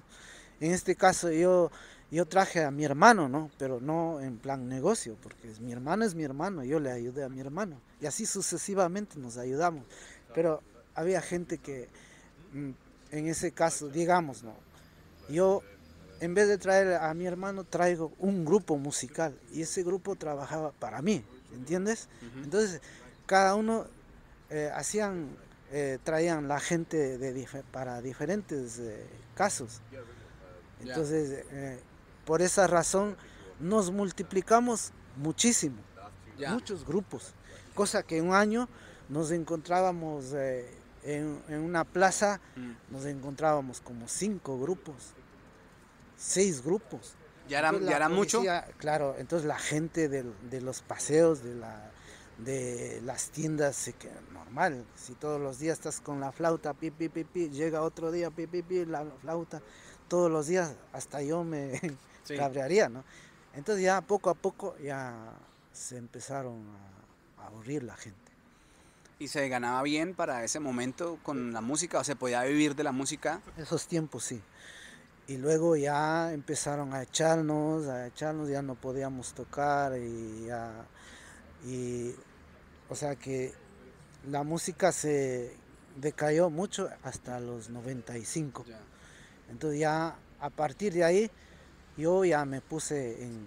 [0.60, 1.71] En este caso yo,
[2.12, 3.52] yo traje a mi hermano, ¿no?
[3.58, 7.30] Pero no en plan negocio, porque mi hermano es mi hermano, yo le ayudé a
[7.30, 7.80] mi hermano.
[8.02, 9.84] Y así sucesivamente nos ayudamos.
[10.34, 10.62] Pero
[10.93, 11.89] había gente que,
[12.54, 12.71] mm,
[13.12, 14.54] en ese caso, digamos, ¿no?
[15.30, 15.62] Yo
[16.19, 20.71] en vez de traer a mi hermano, traigo un grupo musical y ese grupo trabajaba
[20.71, 21.23] para mí,
[21.54, 22.08] ¿entiendes?
[22.43, 22.82] Entonces,
[23.25, 23.86] cada uno
[24.49, 25.30] eh, hacían,
[25.71, 29.82] eh, traían la gente de para diferentes eh, casos.
[30.82, 31.45] Entonces,
[32.25, 33.15] por esa razón,
[33.60, 35.78] nos multiplicamos muchísimo,
[36.49, 37.34] muchos grupos,
[37.73, 38.67] cosa que un año
[39.10, 40.34] nos encontrábamos
[41.04, 42.93] en, en, una plaza, mm.
[42.93, 45.13] nos encontrábamos como cinco grupos
[46.17, 47.15] seis grupos.
[47.47, 48.41] ¿Ya era, ya era mucho?
[48.78, 51.91] Claro, entonces la gente de, de los paseos, de, la,
[52.39, 54.84] de las tiendas, se queda normal.
[54.95, 58.32] Si todos los días estás con la flauta, pi, pi, pi, pi llega otro día,
[58.32, 59.62] pi, pi, pi, la flauta,
[60.08, 61.80] todos los días, hasta yo me
[62.36, 63.04] cabrearía, ¿no?
[63.54, 65.15] Entonces ya poco a poco ya
[65.71, 66.65] se empezaron
[67.38, 68.17] a, aburrir la gente.
[69.19, 71.99] ¿Y se ganaba bien para ese momento con la música?
[71.99, 73.39] ¿O se podía vivir de la música?
[73.56, 74.41] Esos tiempos sí
[75.27, 80.85] y luego ya empezaron a echarnos, a echarnos, ya no podíamos tocar y ya,
[81.65, 82.13] y,
[82.89, 83.53] o sea que
[84.29, 85.55] la música se
[85.95, 88.65] decayó mucho hasta los 95.
[89.49, 91.31] Entonces ya a partir de ahí
[91.97, 93.45] yo ya me puse en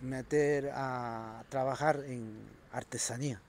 [0.00, 2.38] meter a trabajar en
[2.72, 3.40] artesanía.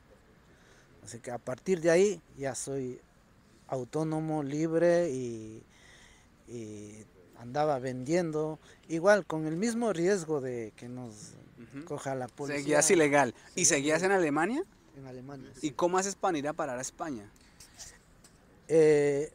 [1.04, 2.99] Así que a partir de ahí ya soy
[3.67, 5.63] autónomo, libre y
[6.50, 7.06] y
[7.38, 11.34] andaba vendiendo, igual con el mismo riesgo de que nos
[11.86, 12.62] coja la policía.
[12.62, 13.36] Seguías ilegal.
[13.56, 14.64] ¿Y seguías en Alemania?
[14.98, 15.50] En Alemania.
[15.62, 17.30] ¿Y cómo haces para ir a parar a España?
[18.68, 19.32] Eh,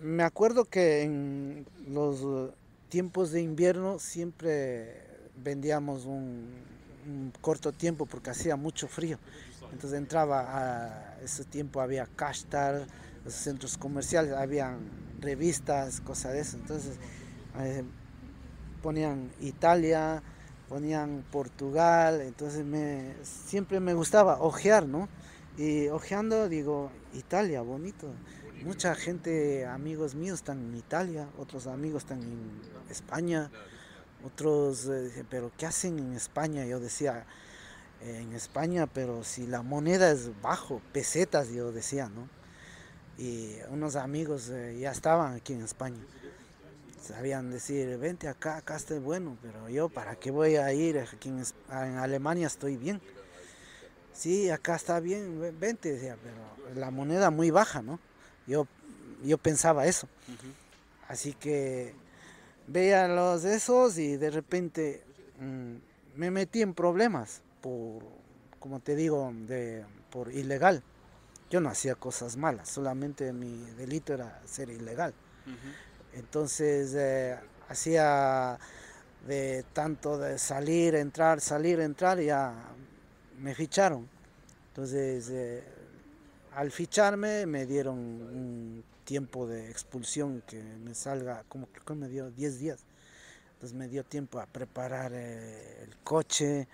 [0.00, 2.52] me acuerdo que en los
[2.88, 6.48] tiempos de invierno siempre vendíamos un,
[7.06, 9.18] un corto tiempo porque hacía mucho frío.
[9.72, 12.86] Entonces entraba a ese tiempo había Cashtar,
[13.24, 14.80] los centros comerciales, habían
[15.22, 16.56] revistas, cosas de eso.
[16.56, 16.96] Entonces
[17.58, 17.84] eh,
[18.82, 20.22] ponían Italia,
[20.68, 25.08] ponían Portugal, entonces me, siempre me gustaba ojear, ¿no?
[25.56, 28.08] Y ojeando digo, Italia, bonito.
[28.64, 33.50] mucha gente, amigos míos están en Italia, otros amigos están en España,
[34.24, 36.64] otros, eh, pero ¿qué hacen en España?
[36.64, 37.26] Yo decía,
[38.04, 42.28] en España, pero si la moneda es bajo, pesetas, yo decía, ¿no?
[43.18, 46.00] Y unos amigos eh, ya estaban aquí en España.
[47.00, 50.98] Sabían decir, vente acá, acá estoy bueno, pero yo, ¿para qué voy a ir?
[50.98, 53.00] Aquí en, en Alemania estoy bien.
[54.12, 57.98] Sí, acá está bien, vente, decía, pero la moneda muy baja, ¿no?
[58.46, 58.66] Yo,
[59.24, 60.06] yo pensaba eso.
[61.08, 61.94] Así que
[62.66, 65.02] veía los esos y de repente
[65.40, 65.74] mm,
[66.16, 68.02] me metí en problemas por,
[68.58, 70.82] como te digo, de, por ilegal.
[71.52, 75.12] Yo no hacía cosas malas, solamente mi delito era ser ilegal.
[76.14, 77.38] Entonces eh,
[77.68, 78.58] hacía
[79.28, 82.54] de tanto de salir, entrar, salir, entrar, ya
[83.38, 84.08] me ficharon.
[84.68, 85.62] Entonces, eh,
[86.54, 92.30] al ficharme me dieron un tiempo de expulsión que me salga, como que me dio
[92.30, 92.80] 10 días.
[93.52, 96.66] Entonces me dio tiempo a preparar eh, el coche,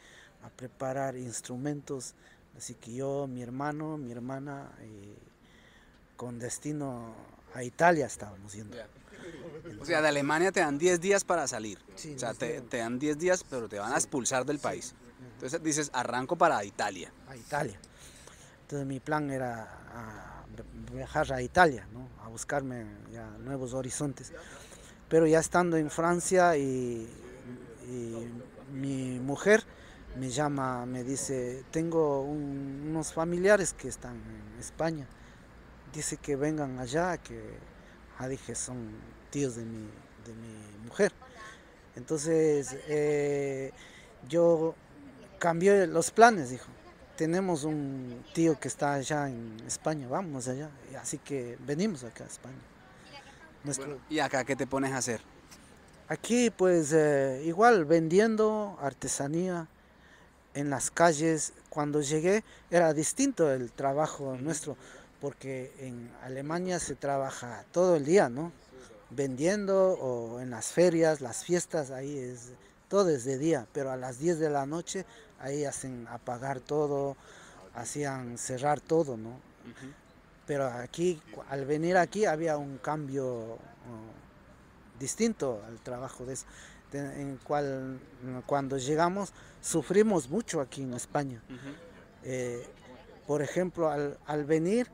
[0.44, 2.14] a preparar instrumentos.
[2.58, 5.14] Así que yo, mi hermano, mi hermana, y
[6.16, 7.14] con destino
[7.54, 8.76] a Italia estábamos yendo.
[9.80, 11.78] O sea, de Alemania te dan 10 días para salir.
[11.94, 14.94] o sea, te, dan 10 días, pero te van a expulsar del país.
[15.34, 17.12] Entonces dices, arranco para Italia.
[17.28, 17.78] A Italia.
[18.62, 20.44] Entonces mi plan era
[20.92, 22.08] viajar a Italia, ¿no?
[22.24, 24.32] a buscarme ya nuevos horizontes.
[25.08, 27.08] Pero ya estando en Francia y
[28.72, 29.64] mi mujer
[30.16, 35.06] me llama, me dice, tengo unos familiares que están en España,
[35.92, 37.40] dice que vengan allá, que
[38.18, 38.90] ah, dije, son
[39.30, 39.88] tíos de mi,
[40.24, 41.12] de mi mujer.
[41.96, 43.72] Entonces eh,
[44.28, 44.74] yo
[45.38, 46.66] cambié los planes, dijo.
[47.16, 50.70] Tenemos un tío que está allá en España, vamos allá.
[51.00, 52.54] Así que venimos acá a España.
[54.08, 55.20] ¿Y acá qué te pones a hacer?
[56.08, 59.66] Aquí pues eh, igual vendiendo artesanía,
[60.54, 61.52] en las calles.
[61.70, 64.76] Cuando llegué era distinto el trabajo nuestro,
[65.20, 68.52] porque en Alemania se trabaja todo el día, ¿no?
[69.10, 72.50] Vendiendo o en las ferias, las fiestas, ahí es
[72.88, 75.04] todo es de día, pero a las 10 de la noche
[75.40, 77.16] ahí hacen apagar todo,
[77.74, 79.38] hacían cerrar todo, ¿no?
[80.46, 83.58] Pero aquí, al venir aquí, había un cambio oh,
[84.98, 86.46] distinto al trabajo de eso
[86.92, 87.98] en cual
[88.46, 91.42] cuando llegamos sufrimos mucho aquí en España.
[92.24, 92.66] Eh,
[93.26, 94.90] por ejemplo, al, al venir,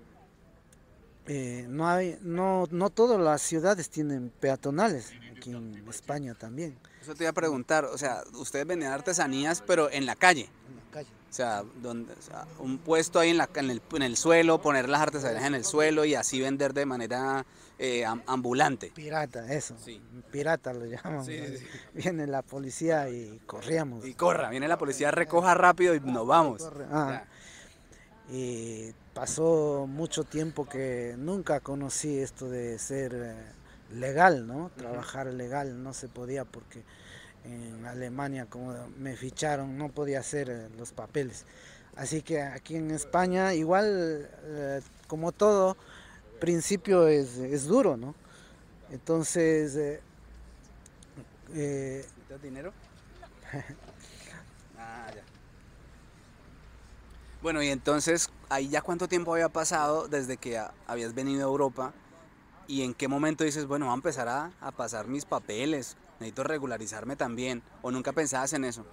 [1.26, 6.76] eh, no, hay, no, no todas las ciudades tienen peatonales, aquí en España también.
[7.00, 10.50] Eso te iba a preguntar, o sea, ustedes venden artesanías, pero en la calle.
[10.68, 11.08] En la calle.
[11.30, 12.14] O sea, donde,
[12.58, 15.64] un puesto ahí en, la, en, el, en el suelo, poner las artesanías en el
[15.64, 17.44] suelo y así vender de manera
[17.78, 18.92] eh, ambulante.
[18.94, 19.74] Pirata, eso.
[20.30, 21.26] Pirata lo llamamos.
[21.94, 24.06] Viene la policía y corríamos.
[24.06, 26.70] Y corra, viene la policía, recoja rápido y nos vamos.
[26.90, 27.24] Ah.
[28.30, 33.34] Y pasó mucho tiempo que nunca conocí esto de ser eh,
[33.92, 34.70] legal, ¿no?
[34.76, 36.82] Trabajar legal no se podía porque
[37.44, 41.44] en Alemania como me ficharon no podía hacer eh, los papeles.
[41.96, 44.28] Así que aquí en España igual
[45.06, 45.76] como todo
[46.40, 48.14] principio es, es duro, ¿no?
[48.90, 49.76] Entonces...
[49.76, 50.00] Eh,
[51.54, 52.06] eh
[52.42, 52.72] dinero?
[54.78, 55.22] ah, ya.
[57.42, 61.92] Bueno, y entonces, ahí ya cuánto tiempo había pasado desde que habías venido a Europa
[62.66, 66.42] y en qué momento dices, bueno, voy a empezar a, a pasar mis papeles, necesito
[66.42, 68.84] regularizarme también, o nunca pensabas en eso?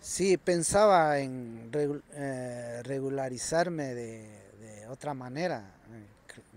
[0.00, 5.74] Sí, pensaba en eh, regularizarme de, de, otra manera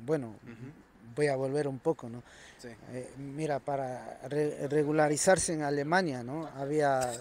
[0.05, 0.35] bueno,
[1.15, 2.23] voy a volver un poco, ¿no?
[2.91, 6.47] Eh, mira, para regularizarse en Alemania, ¿no?
[6.47, 7.11] Había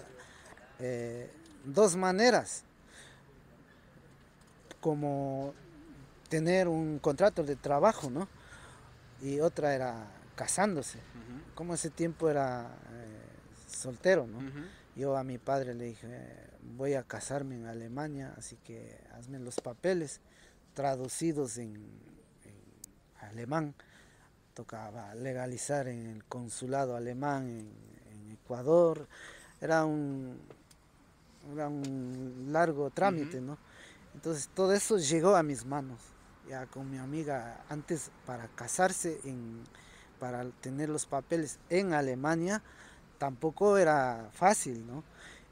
[0.79, 1.29] eh,
[1.65, 2.63] dos maneras,
[4.79, 5.53] como
[6.29, 8.27] tener un contrato de trabajo, ¿no?
[9.21, 10.99] Y otra era casándose.
[11.55, 12.61] Como ese tiempo era
[12.93, 14.39] eh, soltero, ¿no?
[14.95, 16.07] Yo a mi padre le dije,
[16.77, 20.21] voy a casarme en Alemania, así que hazme los papeles
[20.73, 21.75] traducidos en,
[23.21, 23.73] alemán,
[24.53, 27.89] tocaba legalizar en el consulado alemán en,
[28.31, 29.07] Ecuador,
[29.61, 30.39] era un,
[31.51, 33.57] un largo trámite, ¿no?
[34.13, 35.99] Entonces todo eso llegó a mis manos,
[36.47, 39.63] ya con mi amiga, antes para casarse, en,
[40.19, 42.61] para tener los papeles en Alemania,
[43.17, 45.03] tampoco era fácil, ¿no?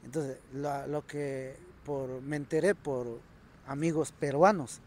[0.04, 3.20] Entonces lo, lo que por, me enteré por
[3.66, 4.80] amigos peruanos,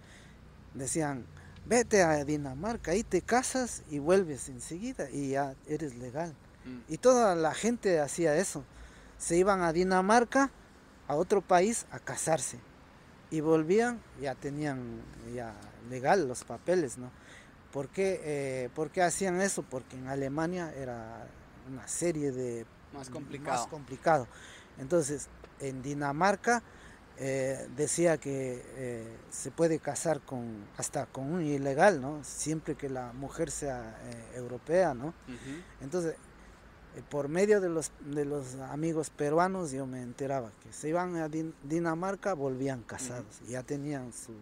[0.73, 1.25] decían,
[1.65, 6.33] vete a Dinamarca, ahí te casas y vuelves enseguida y ya eres legal.
[6.65, 6.93] Mm.
[6.93, 8.63] Y toda la gente hacía eso.
[9.17, 10.51] Se iban a Dinamarca,
[11.07, 12.59] a otro país, a casarse.
[13.29, 15.01] Y volvían, ya tenían
[15.33, 15.53] ya
[15.89, 17.11] legal los papeles, ¿no?
[17.71, 19.63] ¿Por qué, eh, ¿Por qué hacían eso?
[19.63, 21.25] Porque en Alemania era
[21.71, 22.65] una serie de...
[22.93, 23.61] Más complicado.
[23.61, 24.27] Más complicado.
[24.77, 25.27] Entonces,
[25.59, 26.61] en Dinamarca
[27.23, 32.23] eh, decía que eh, se puede casar con hasta con un ilegal, ¿no?
[32.23, 35.13] Siempre que la mujer sea eh, europea, ¿no?
[35.81, 36.15] Entonces,
[37.11, 41.29] por medio de los, de los amigos peruanos yo me enteraba que se iban a
[41.29, 44.33] Dinamarca, volvían casados, ya tenían su,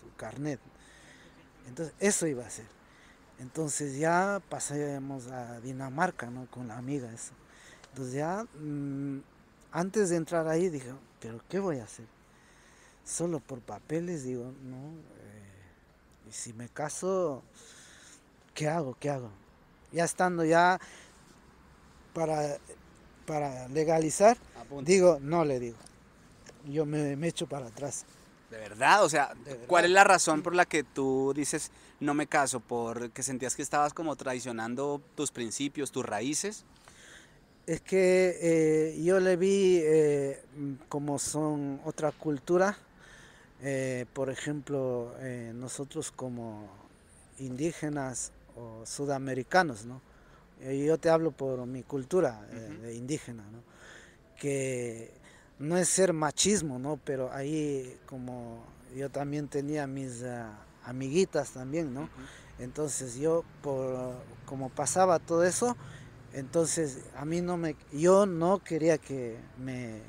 [0.00, 0.58] su, carnet.
[1.68, 2.66] Entonces, eso iba a ser.
[3.38, 6.50] Entonces ya pasamos a Dinamarca, ¿no?
[6.50, 7.34] Con la amiga, eso.
[7.90, 9.20] Entonces ya, mm,
[9.70, 12.15] antes de entrar ahí, dije, pero ¿qué voy a hacer?
[13.06, 14.76] Solo por papeles, digo, no,
[15.20, 17.42] eh, y si me caso,
[18.52, 18.96] ¿qué hago?
[18.98, 19.30] ¿Qué hago?
[19.92, 20.80] Ya estando ya
[22.12, 22.58] para,
[23.24, 24.36] para legalizar,
[24.82, 25.78] digo, no le digo,
[26.68, 28.04] yo me, echo para atrás.
[28.50, 29.04] ¿De verdad?
[29.04, 29.34] O sea,
[29.66, 32.60] ¿cuál es la razón por la que tú dices no me caso?
[32.60, 36.64] ¿Porque sentías que estabas como traicionando tus principios, tus raíces?
[37.66, 40.40] Es que eh, yo le vi eh,
[40.88, 42.78] como son otra cultura,
[43.62, 46.68] eh, por ejemplo, eh, nosotros como
[47.38, 50.00] indígenas o sudamericanos, ¿no?
[50.60, 52.40] Eh, yo te hablo por mi cultura
[52.82, 53.62] de indígena, ¿no?
[54.38, 55.12] Que
[55.58, 56.98] no es ser machismo, ¿no?
[57.04, 60.22] Pero ahí como yo también tenía mis
[60.84, 62.08] amiguitas también, ¿no?
[62.58, 64.14] Entonces yo, por,
[64.46, 65.76] como pasaba todo eso,
[66.32, 70.00] entonces a mí no me, yo no quería que me,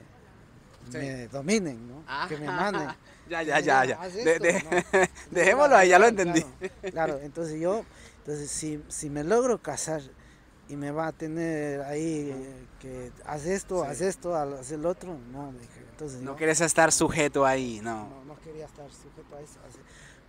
[0.91, 2.03] me dominen, ¿no?
[2.27, 2.89] Que me manden.
[3.29, 3.99] Ya, ya, ya, ya.
[5.31, 6.45] Dejémoslo ahí, ya lo entendí.
[6.91, 7.83] Claro, entonces yo,
[8.19, 10.01] entonces si, si me logro casar
[10.69, 12.33] y me va a tener ahí
[12.79, 15.85] que haz esto, haz esto, haz el otro, no, dije.
[15.91, 18.07] Entonces, no querías estar sujeto ahí, no.
[18.07, 19.59] No, no quería estar sujeto a eso.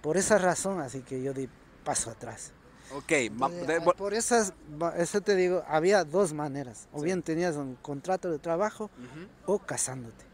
[0.00, 1.48] por esa razón, así que yo di
[1.84, 2.52] paso atrás.
[2.94, 3.12] Ok,
[3.96, 4.54] por esas,
[4.96, 6.88] eso te digo, había dos maneras.
[6.92, 8.90] O bien tenías un contrato de trabajo
[9.44, 10.24] o casándote.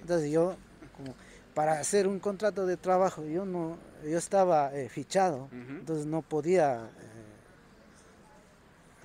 [0.00, 0.56] Entonces yo,
[0.96, 1.14] como
[1.54, 6.90] para hacer un contrato de trabajo, yo no, yo estaba eh, fichado, entonces no podía.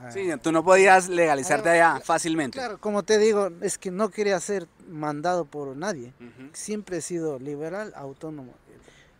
[0.07, 2.57] Eh, sí, tú no podías legalizarte allá fácilmente.
[2.57, 6.13] Claro, como te digo, es que no quería ser mandado por nadie.
[6.53, 8.53] Siempre he sido liberal, autónomo.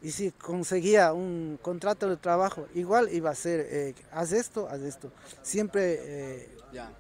[0.02, 4.80] Y si conseguía un contrato de trabajo, igual iba a ser, eh, haz esto, haz
[4.80, 5.12] esto.
[5.42, 6.48] Siempre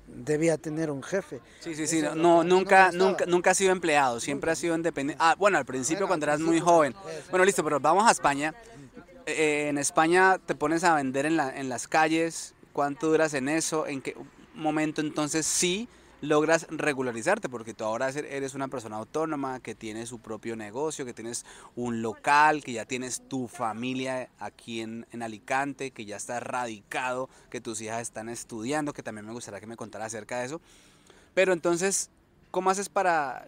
[0.07, 1.41] debía tener un jefe.
[1.59, 5.23] Sí, sí, sí, no, nunca, nunca, nunca ha sido empleado, siempre ha sido independiente.
[5.23, 6.95] Ah, bueno, al principio cuando eras muy joven.
[7.29, 8.53] Bueno, listo, pero vamos a España.
[9.25, 13.47] Eh, en España te pones a vender en, la, en las calles, ¿cuánto duras en
[13.47, 13.85] eso?
[13.85, 14.15] ¿En qué
[14.55, 15.87] momento entonces sí
[16.21, 21.13] logras regularizarte, porque tú ahora eres una persona autónoma, que tiene su propio negocio, que
[21.13, 21.45] tienes
[21.75, 27.61] un local, que ya tienes tu familia aquí en, Alicante, que ya está radicado, que
[27.61, 30.61] tus hijas están estudiando, que también me gustaría que me contara acerca de eso.
[31.33, 32.09] Pero entonces,
[32.51, 33.45] ¿cómo haces para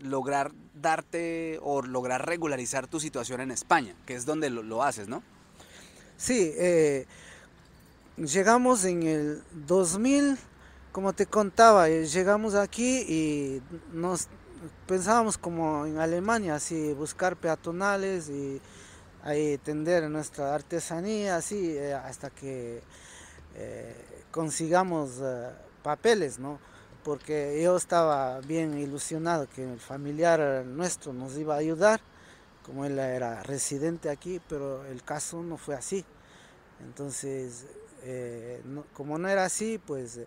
[0.00, 5.22] lograr darte o lograr regularizar tu situación en España, que es donde lo, haces, ¿no?
[6.16, 7.06] Sí, eh,
[8.16, 10.38] llegamos en el 2000
[10.92, 13.62] como te contaba, eh, llegamos aquí y
[13.92, 14.28] nos
[14.86, 18.60] pensábamos como en Alemania, así buscar peatonales y
[19.22, 22.82] ahí tender nuestra artesanía, así eh, hasta que
[23.54, 23.94] eh,
[24.30, 25.22] consigamos
[25.82, 26.58] papeles, ¿no?
[27.04, 32.00] Porque yo estaba bien ilusionado que el familiar nuestro nos iba a ayudar,
[32.66, 36.04] como él era residente aquí, pero el caso no fue así.
[36.80, 37.64] Entonces,
[38.92, 40.20] como no era así, pues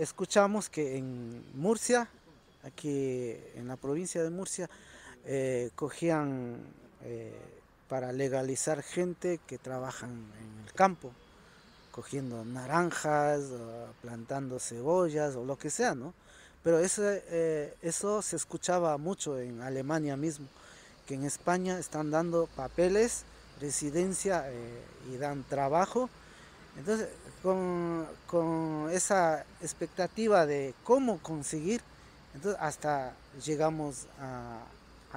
[0.00, 2.08] escuchamos que en Murcia,
[2.62, 4.68] aquí en la provincia de Murcia,
[5.26, 6.58] eh, cogían
[7.02, 7.32] eh,
[7.88, 11.12] para legalizar gente que trabajan en el campo,
[11.92, 13.42] cogiendo naranjas,
[14.02, 16.12] plantando cebollas o lo que sea, ¿no?
[16.62, 20.46] Pero eso, eh, eso se escuchaba mucho en Alemania mismo,
[21.06, 23.24] que en España están dando papeles,
[23.60, 24.46] residencia
[25.10, 26.10] y dan trabajo.
[26.76, 27.08] Entonces
[27.44, 31.80] con, esa expectativa de cómo conseguir,
[32.34, 33.12] entonces hasta
[33.44, 34.64] llegamos a,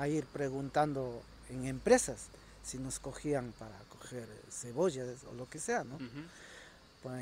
[0.08, 2.28] ir preguntando en empresas
[2.64, 5.98] si nos cogían para coger cebollas o lo que sea, ¿no?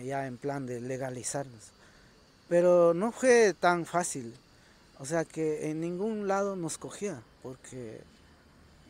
[0.03, 1.71] ya en plan de legalizarnos.
[2.49, 4.35] Pero no fue tan fácil,
[4.99, 8.01] o sea que en ningún lado nos cogía, porque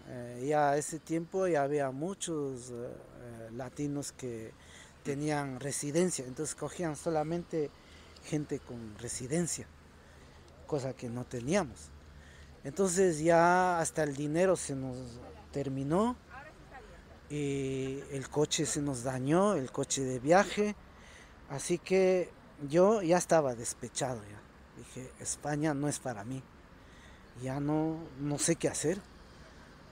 [0.08, 4.52] Eh, ya a ese tiempo ya había muchos eh, latinos que
[5.06, 7.70] tenían residencia, entonces cogían solamente
[8.24, 9.68] gente con residencia,
[10.66, 11.92] cosa que no teníamos.
[12.64, 14.98] Entonces ya hasta el dinero se nos
[15.52, 16.18] terminó
[17.30, 20.76] y el coche se nos dañó, el coche de viaje,
[21.50, 22.32] así que
[22.68, 24.42] yo ya estaba despechado ya.
[24.78, 26.42] Dije, España no es para mí.
[27.44, 29.00] Ya no, no sé qué hacer.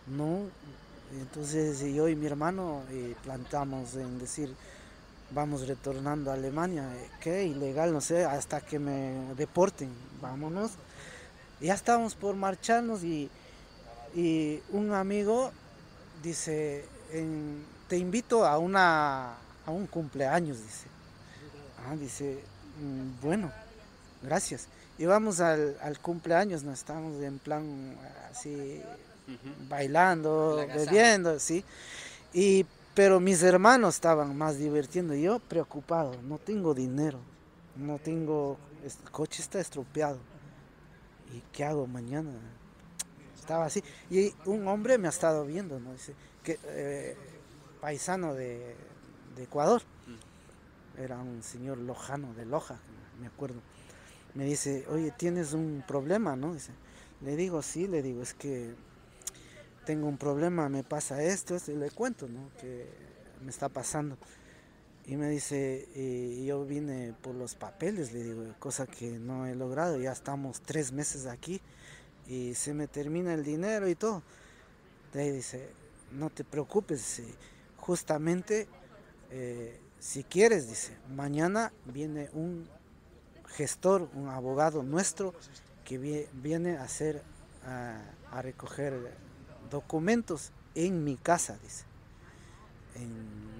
[0.07, 0.49] No.
[1.11, 4.55] Entonces yo y mi hermano eh, plantamos en decir,
[5.33, 6.87] vamos retornando a Alemania,
[7.19, 9.89] qué ilegal, no sé, hasta que me deporten,
[10.21, 10.71] vámonos.
[11.59, 13.29] Ya estábamos por marcharnos y,
[14.69, 15.51] un amigo
[16.21, 16.85] dice,
[17.87, 19.33] te invito a, una,
[19.65, 20.87] a un cumpleaños, dice.
[21.85, 22.39] Ah, dice,
[22.79, 23.51] mm, bueno,
[24.21, 24.67] gracias.
[24.97, 27.97] Y vamos al, cumpleaños, no estamos en plan
[28.31, 28.81] así
[29.67, 31.63] bailando, bebiendo, sí.
[32.33, 37.19] Y pero mis hermanos estaban más divirtiendo, yo preocupado, no tengo dinero,
[37.75, 40.19] no tengo, el coche está estropeado.
[41.33, 42.31] ¿Y qué hago mañana?
[43.39, 43.83] Estaba así.
[44.11, 45.93] Y un hombre me ha estado viendo, ¿no?
[45.93, 46.13] Dice,
[46.43, 47.17] que, eh,
[47.81, 48.75] paisano de,
[49.35, 49.81] de Ecuador.
[50.97, 52.77] Era un señor lojano de Loja,
[53.19, 53.59] me acuerdo.
[54.35, 56.53] Me dice, oye, tienes un problema, ¿no?
[56.53, 56.71] Dice,
[57.21, 58.75] le digo, sí, le digo, es que
[59.85, 62.49] tengo un problema, me pasa esto, esto, y le cuento, ¿no?
[62.59, 62.87] Que
[63.41, 64.17] me está pasando.
[65.05, 69.53] Y me dice, y yo vine por los papeles, le digo, cosa que no he
[69.53, 71.59] logrado, ya estamos tres meses aquí
[72.25, 74.23] y se me termina el dinero y todo.
[75.11, 75.69] De ahí dice,
[76.13, 77.21] no te preocupes,
[77.75, 78.69] justamente
[79.29, 82.69] eh, si quieres, dice, mañana viene un
[83.47, 85.33] gestor, un abogado nuestro
[85.83, 85.97] que
[86.31, 87.21] viene a hacer,
[87.65, 89.11] a recoger
[89.73, 91.83] documentos en mi casa, dice.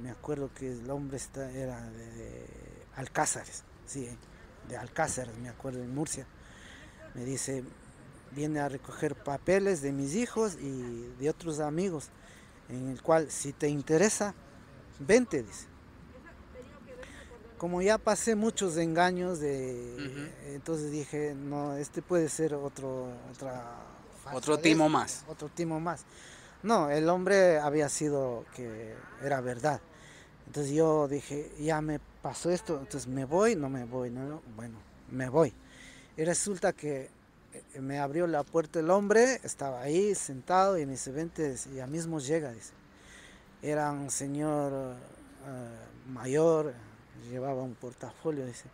[0.02, 2.46] me acuerdo que el hombre está, era de,
[2.96, 4.08] Alcázares, sí,
[4.70, 6.28] de Alcázares, me acuerdo, en Murcia.
[7.16, 7.64] Me dice,
[8.32, 12.10] viene a recoger papeles de mis hijos y de otros amigos,
[12.70, 14.36] en el cual si te interesa,
[15.00, 15.66] vente, dice.
[17.58, 23.93] Como ya pasé muchos engaños, de, entonces dije, no, este puede ser otro, otra
[24.32, 25.24] otro timo más.
[25.28, 26.06] Otro timo más.
[26.62, 29.82] No, el hombre había sido que era verdad.
[30.48, 34.78] Entonces yo dije, ya me pasó esto, entonces me voy, no me voy, no, bueno,
[35.12, 35.54] me voy.
[36.16, 37.10] Y resulta que
[37.54, 41.88] eh, me abrió la puerta el hombre, estaba ahí sentado y me dice, vente, ya
[41.88, 42.74] mismo llega, dice.
[43.62, 46.74] Era un señor eh, mayor,
[47.30, 48.66] llevaba un portafolio, dice.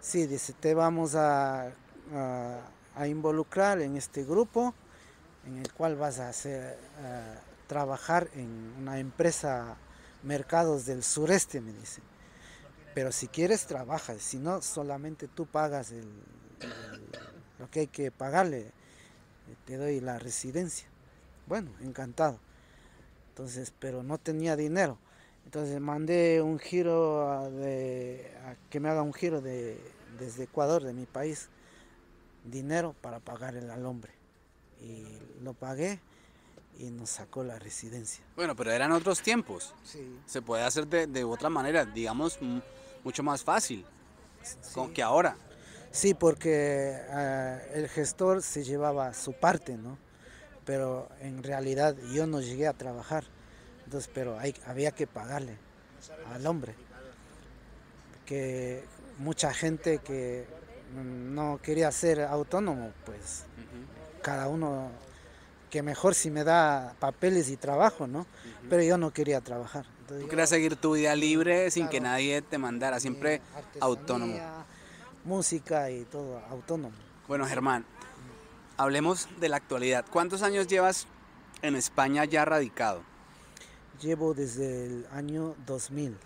[0.00, 1.72] Sí, dice, te vamos a
[2.14, 2.58] a
[3.06, 4.74] involucrar en este grupo
[5.46, 7.34] en el cual vas a hacer, eh,
[7.66, 9.76] trabajar en una empresa
[10.22, 12.02] mercados del sureste, me dice.
[12.94, 15.92] Pero si quieres, trabajas, si no, solamente tú pagas
[17.58, 18.72] lo que hay que pagarle,
[19.64, 20.88] te doy la residencia.
[21.46, 22.38] Bueno, encantado.
[23.30, 24.98] Entonces, pero no tenía dinero.
[25.44, 29.80] Entonces mandé un giro de, a que me haga un giro de,
[30.18, 31.48] desde Ecuador, de mi país,
[32.44, 34.12] dinero para pagar al hombre.
[34.80, 35.04] Y
[35.42, 36.00] lo pagué
[36.78, 38.24] y nos sacó la residencia.
[38.36, 39.74] Bueno, pero eran otros tiempos.
[40.26, 42.38] Se puede hacer de, otra manera, digamos,
[43.04, 43.84] mucho más fácil
[44.94, 45.36] que ahora.
[45.90, 49.98] Sí, porque eh, el gestor se llevaba su parte, ¿no?
[50.64, 53.24] Pero en realidad yo no llegué a trabajar,
[53.84, 55.56] entonces, pero hay, había que pagarle
[56.32, 56.74] al hombre.
[58.24, 58.84] Que
[59.18, 60.46] mucha gente que
[60.94, 63.44] no quería ser autónomo, pues
[64.22, 64.90] cada uno,
[65.70, 68.26] que mejor si me da papeles y trabajo, ¿no?
[68.68, 69.86] Pero yo no quería trabajar.
[70.08, 73.40] Tú querías seguir tu vida libre sin que nadie te mandara, siempre
[73.80, 74.38] autónomo.
[75.24, 76.96] Música y todo, autónomo.
[77.28, 77.84] Bueno, Germán,
[78.76, 80.04] hablemos de la actualidad.
[80.10, 81.06] ¿Cuántos años llevas
[81.62, 83.02] en España ya radicado?
[84.00, 86.16] Llevo desde el año 2000.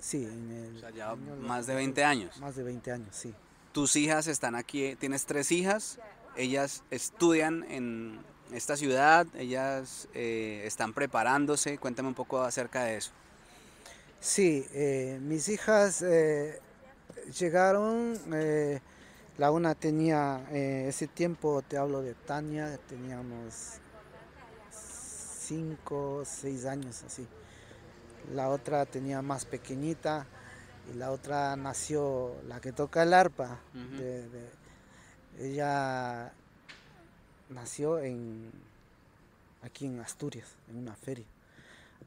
[0.00, 0.94] Sí, en el.
[0.94, 2.38] ya más de 20 años.
[2.38, 3.34] Más de 20 años, sí.
[3.72, 5.98] Tus hijas están aquí, tienes tres hijas,
[6.36, 8.20] ellas estudian en
[8.52, 13.10] esta ciudad, ellas eh, están preparándose, cuéntame un poco acerca de eso.
[14.20, 16.60] Sí, eh, mis hijas eh,
[17.38, 18.18] llegaron,
[19.36, 23.78] la una tenía, ese tiempo te hablo de Tania, teníamos
[24.70, 27.26] 5, 6 años así
[28.34, 30.26] la otra tenía más pequeñita
[30.92, 33.60] y la otra nació, la que toca el arpa,
[35.38, 36.32] ella
[37.50, 38.50] nació en,
[39.62, 41.26] aquí en Asturias, en una feria.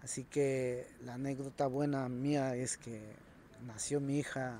[0.03, 3.01] Así que la anécdota buena mía es que
[3.65, 4.57] nació mi hija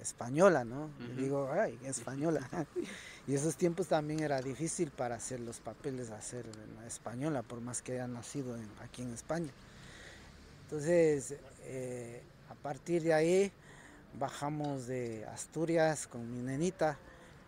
[0.00, 0.90] española, ¿no?
[1.16, 2.46] Digo, ay, española.
[3.26, 6.44] y esos tiempos también era difícil para hacer los papeles, hacer
[6.76, 9.50] la española, por más que haya nacido aquí en España.
[10.64, 13.52] Entonces, eh, a partir de ahí,
[14.18, 16.96] bajamos de Asturias con mi nenita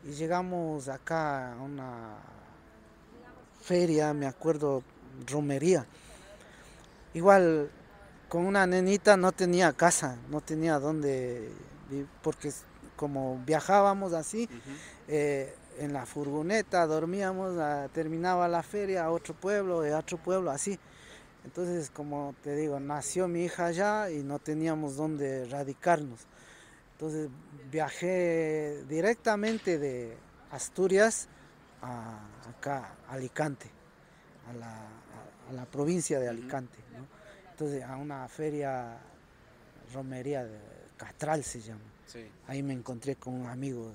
[0.05, 2.17] y llegamos acá a una
[3.62, 4.83] feria, me acuerdo,
[5.27, 5.87] romería.
[7.14, 7.71] Igual
[8.29, 11.51] con una nenita no tenía casa, no tenía dónde,
[12.23, 12.53] porque
[12.97, 14.49] como viajábamos así,
[15.09, 17.55] eh, en la furgoneta dormíamos,
[17.93, 20.79] terminaba la feria a otro pueblo, a otro pueblo, así.
[21.47, 26.26] Entonces, como te digo, nació mi hija allá y no teníamos dónde radicarnos.
[26.92, 27.30] Entonces
[27.70, 30.16] viajé directamente de
[30.51, 31.28] Asturias
[31.82, 32.18] a
[32.51, 33.70] acá, Alicante,
[34.51, 36.78] a la, provincia de Alicante.
[37.53, 38.99] Entonces a una feria,
[39.94, 40.59] romería de
[40.97, 41.80] Catral se llama.
[42.49, 43.92] Ahí me encontré con un amigo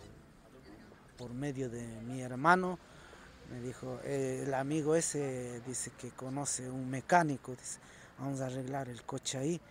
[1.18, 2.80] por medio de mi hermano.
[3.52, 7.80] Me dijo, eh, el amigo ese dice que conoce un mecánico, dice,
[8.18, 9.62] vamos a arreglar el coche ahí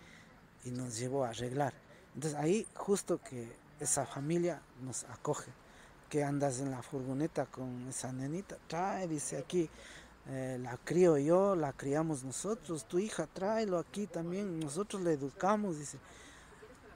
[0.65, 1.73] y nos llevó a arreglar.
[2.13, 5.51] Entonces ahí justo que esa familia nos acoge,
[6.09, 9.67] que andas en la furgoneta con esa nenita, trae, dice aquí,
[10.29, 15.79] eh, la crío yo, la criamos nosotros, tu hija, tráelo aquí también, nosotros la educamos,
[15.79, 15.97] dice.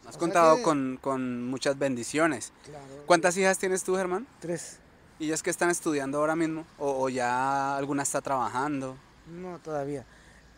[0.05, 2.53] Has contado con, con, muchas bendiciones.
[3.07, 4.27] ¿Cuántas hijas tienes tú, Germán?
[4.39, 4.79] Tres.
[5.17, 6.65] ¿Y ellas que están estudiando ahora mismo?
[6.77, 8.97] ¿O, ya alguna está trabajando?
[9.27, 10.05] No, todavía.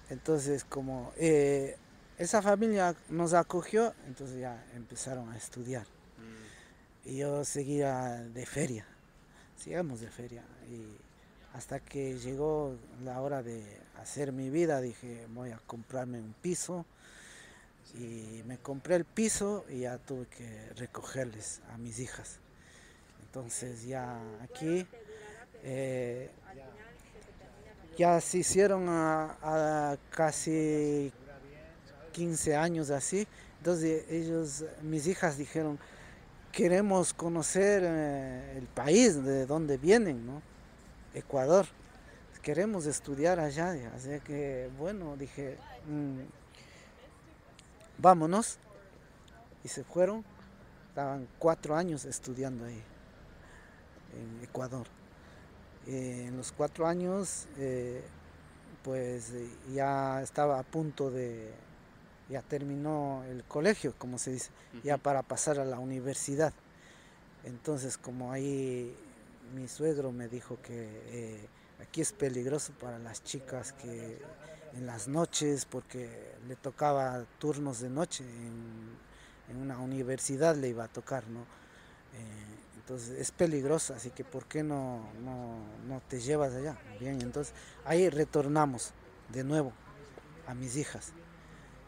[0.10, 1.78] Entonces, como eh,
[2.18, 5.86] esa familia nos acogió, entonces ya empezaron a estudiar.
[5.86, 7.10] Mm.
[7.10, 8.88] Y yo seguía de feria,
[9.58, 10.44] sigamos de feria.
[10.72, 10.88] Y
[11.56, 13.64] hasta que llegó la hora de
[14.02, 16.84] hacer mi vida, dije, voy a comprarme un piso.
[17.94, 22.40] Y me compré el piso y ya tuve que recogerles a mis hijas.
[23.28, 24.88] Entonces ya aquí
[25.64, 26.32] eh,
[27.98, 31.12] ya se hicieron a casi
[32.18, 33.28] 15 años así.
[33.60, 35.78] Entonces ellos, mis hijas dijeron,
[36.52, 40.42] queremos conocer eh, el país de donde vienen, ¿no?
[41.14, 41.68] Ecuador.
[42.42, 43.76] Queremos estudiar allá.
[43.96, 45.58] Así que, bueno, dije,
[45.88, 46.22] mm,
[48.00, 48.58] vámonos.
[49.64, 50.26] Y se fueron.
[50.90, 52.82] Estaban cuatro años estudiando ahí,
[54.18, 54.88] en Ecuador.
[55.88, 58.02] Eh, en los cuatro años, eh,
[58.84, 59.34] pues
[59.74, 61.52] ya estaba a punto de
[62.30, 64.52] ya terminó el colegio, como se dice,
[64.84, 66.54] ya para pasar a la universidad.
[67.46, 68.94] Entonces, como ahí
[69.56, 71.48] mi suegro me dijo que eh,
[71.82, 74.20] aquí es peligroso para las chicas que
[74.74, 79.08] en las noches, porque le tocaba turnos de noche, en,
[79.62, 81.40] una universidad le iba a tocar, ¿no?
[81.40, 82.57] Eh,
[82.88, 85.58] entonces es peligroso, así que ¿por qué no, no,
[85.90, 86.78] no te llevas allá?
[87.02, 88.94] Bien, entonces ahí retornamos
[89.28, 89.74] de nuevo
[90.48, 91.12] a mis hijas.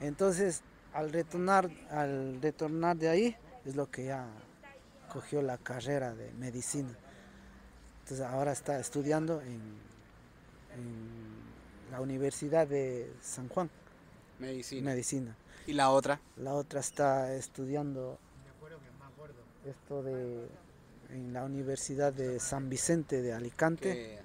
[0.01, 4.27] Entonces, al retornar, al retornar de ahí, es lo que ya
[5.07, 6.93] cogió la carrera de medicina.
[8.01, 9.87] Entonces ahora está estudiando en,
[11.91, 13.69] la Universidad de San Juan.
[14.37, 14.91] Medicina.
[14.91, 15.35] Medicina.
[15.65, 16.19] ¿Y la otra?
[16.35, 18.19] La otra está estudiando
[19.65, 20.47] esto de
[21.10, 24.20] en la Universidad de San Vicente de Alicante.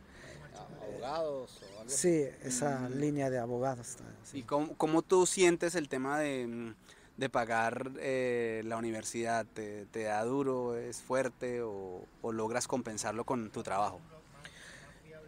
[0.83, 1.61] ¿Abogados?
[1.87, 2.99] Sí, esa mm.
[2.99, 3.97] línea de abogados.
[4.33, 9.47] ¿Y cómo, tú sientes el tema de, mm, pagar eh, la universidad?
[9.47, 14.01] ¿Te, da duro, es fuerte o, logras compensarlo con tu trabajo?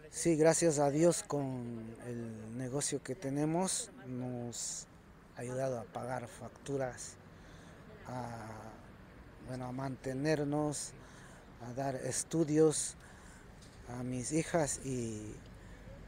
[0.09, 4.87] Sí, gracias a Dios con el negocio que tenemos nos
[5.35, 7.13] ha ayudado a pagar facturas,
[8.07, 8.47] a,
[9.47, 10.93] bueno, a mantenernos,
[11.61, 12.95] a dar estudios
[13.97, 15.21] a mis hijas y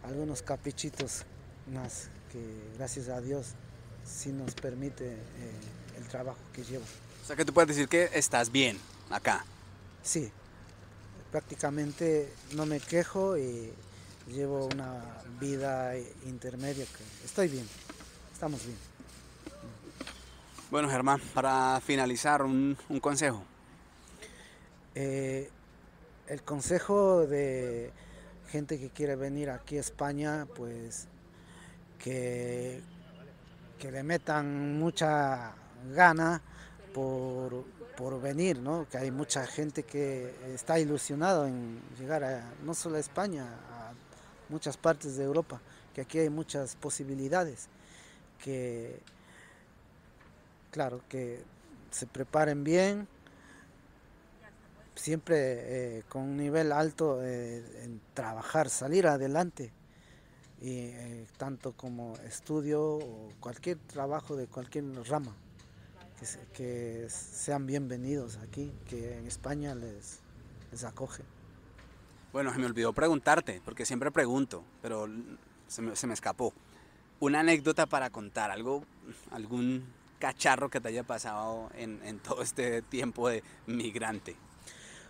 [0.04, 1.26] algunos caprichitos
[1.74, 2.40] más que
[2.78, 3.56] gracias a Dios
[4.06, 5.18] sí nos permite eh,
[5.98, 6.84] el trabajo que llevo.
[7.24, 8.78] O sea que tú puedes decir que estás bien
[9.10, 9.46] acá.
[10.04, 10.32] Sí,
[11.32, 13.72] prácticamente no me quejo y
[14.28, 15.02] llevo una
[15.40, 17.68] vida intermedia que estoy bien,
[18.34, 18.78] estamos bien.
[20.72, 23.44] Bueno Germán, para finalizar, un, consejo.
[25.02, 25.50] Eh,
[26.28, 27.90] el consejo de
[28.50, 31.08] gente que quiere venir aquí a España, pues
[31.98, 32.82] que,
[33.80, 35.54] que le metan mucha
[35.96, 36.42] gana
[36.94, 37.64] por,
[38.22, 38.90] venir, ¿no?
[38.90, 43.94] que hay mucha gente que está ilusionado en llegar a, no solo a España, a
[44.50, 45.62] muchas partes de Europa
[45.96, 47.70] que aquí hay muchas posibilidades,
[48.44, 49.00] que
[50.72, 51.42] claro, que
[51.90, 53.08] se preparen bien,
[55.00, 59.72] siempre eh, con un nivel alto eh, en trabajar, salir adelante,
[60.62, 65.34] y, eh, tanto como estudio o cualquier trabajo de cualquier rama,
[66.54, 70.20] que, sean bienvenidos aquí, que en España les,
[70.72, 71.24] les acoge.
[72.34, 75.08] Bueno, se me olvidó preguntarte, porque siempre pregunto, pero
[75.68, 76.54] se me, se me escapó.
[77.22, 78.84] Una anécdota para contar, algo,
[79.32, 79.86] algún
[80.20, 84.36] cacharro que te haya pasado en, en todo este tiempo de migrante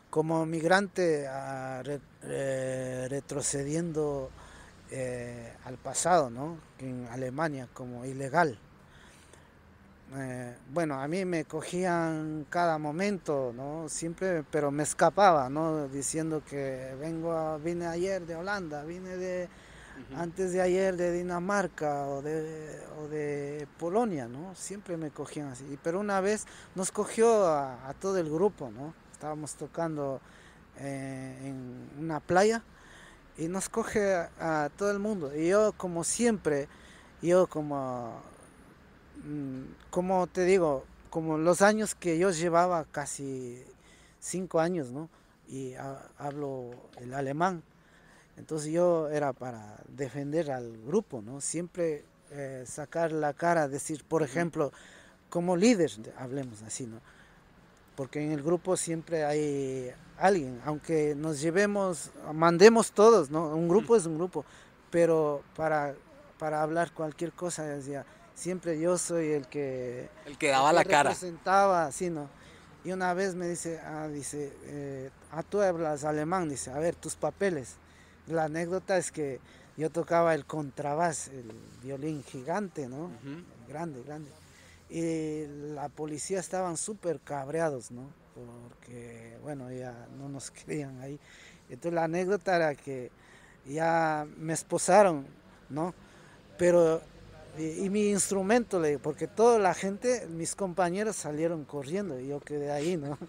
[0.09, 4.29] como migrante eh, retrocediendo
[4.91, 6.57] eh, al pasado, ¿no?
[6.79, 8.57] En Alemania como ilegal.
[10.15, 13.87] Eh, bueno, a mí me cogían cada momento, ¿no?
[13.87, 15.87] Siempre, pero me escapaba, ¿no?
[15.87, 19.47] Diciendo que vengo, vine ayer de Holanda, vine de
[20.15, 24.55] antes de ayer de Dinamarca o de, o de Polonia, ¿no?
[24.55, 25.77] Siempre me cogían así.
[25.83, 28.93] Pero una vez nos cogió a, a todo el grupo, ¿no?
[29.19, 30.21] Estábamos tocando
[30.77, 32.63] eh, en una playa
[33.37, 35.35] y nos coge a, todo el mundo.
[35.35, 36.69] Y yo como siempre,
[37.21, 38.13] yo como,
[39.25, 43.61] mm, como te digo, como los años que yo llevaba, casi
[44.21, 45.09] cinco años, ¿no?
[45.49, 45.73] Y
[46.17, 47.61] hablo el alemán.
[48.37, 51.41] Entonces yo era para defender al grupo, ¿no?
[51.41, 54.71] Siempre eh, sacar la cara, decir, por ejemplo,
[55.29, 57.01] como líder, hablemos así, ¿no?
[57.99, 63.53] Porque en el grupo siempre hay alguien, aunque nos llevemos, mandemos todos, ¿no?
[63.53, 64.45] Un grupo es un grupo,
[64.89, 65.95] pero para,
[66.37, 70.07] para hablar cualquier cosa, decía, siempre yo soy el que...
[70.25, 71.09] El que daba la cara.
[71.09, 72.29] Representaba, así, ¿no?
[72.85, 76.95] Y una vez me dice, ah, dice, eh, ah, tú hablas alemán, dice, a ver,
[76.95, 77.75] tus papeles.
[78.27, 79.41] La anécdota es que
[79.75, 81.51] yo tocaba el contrabás, el
[81.83, 83.11] violín gigante, ¿no?
[83.67, 84.31] Grande, grande
[84.89, 88.09] y la policía estaban súper cabreados, ¿no?
[88.33, 91.19] Porque, bueno, ya no nos querían ahí.
[91.69, 93.11] Entonces la anécdota era que
[93.65, 95.27] ya me esposaron,
[95.69, 95.93] ¿no?
[96.57, 97.01] Pero,
[97.57, 102.97] y, mi instrumento, porque toda la gente, mis compañeros salieron corriendo y yo quedé ahí,
[102.97, 103.17] ¿no?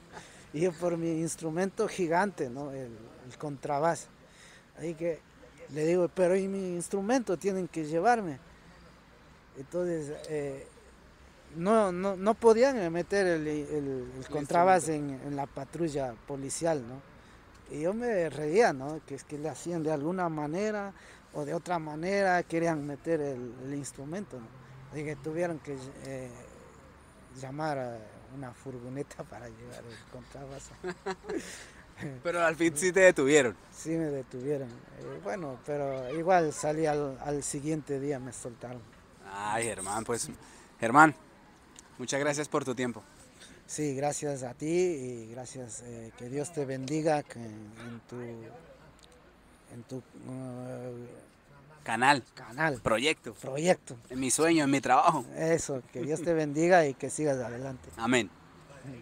[0.53, 2.73] Y yo por mi instrumento gigante, ¿no?
[2.73, 2.91] El,
[3.25, 4.09] el contrabass.
[4.77, 5.21] Ahí que
[5.73, 8.39] le digo, pero y mi instrumento tienen que llevarme.
[9.57, 10.67] Entonces, eh,
[11.57, 17.01] no, no, no podían meter el, el, contrabas en, la patrulla policial, ¿no?
[17.75, 19.01] Y yo me reía, ¿no?
[19.07, 20.93] Que es que le hacían de alguna manera
[21.33, 24.99] o de otra manera, querían meter el, instrumento, ¿no?
[24.99, 26.31] Y que tuvieron que eh,
[27.41, 27.99] llamar a
[28.37, 30.71] una furgoneta para llevar el contrabas.
[32.23, 33.57] pero al fin sí te detuvieron.
[33.73, 34.69] Sí me detuvieron.
[34.69, 38.83] Eh, bueno, pero igual salí al, al siguiente día, me soltaron.
[39.33, 40.29] Ay, Germán, pues,
[40.81, 41.15] Germán,
[42.01, 43.03] Muchas gracias por tu tiempo.
[43.67, 49.97] Sí, gracias a ti y gracias, eh, que Dios te bendiga en, tu, en tu
[49.97, 50.03] uh,
[51.85, 55.27] canal, canal, proyecto, proyecto, en mi sueño, en mi trabajo.
[55.37, 57.91] Eso, que Dios te bendiga y que sigas adelante.
[57.99, 58.31] Amén.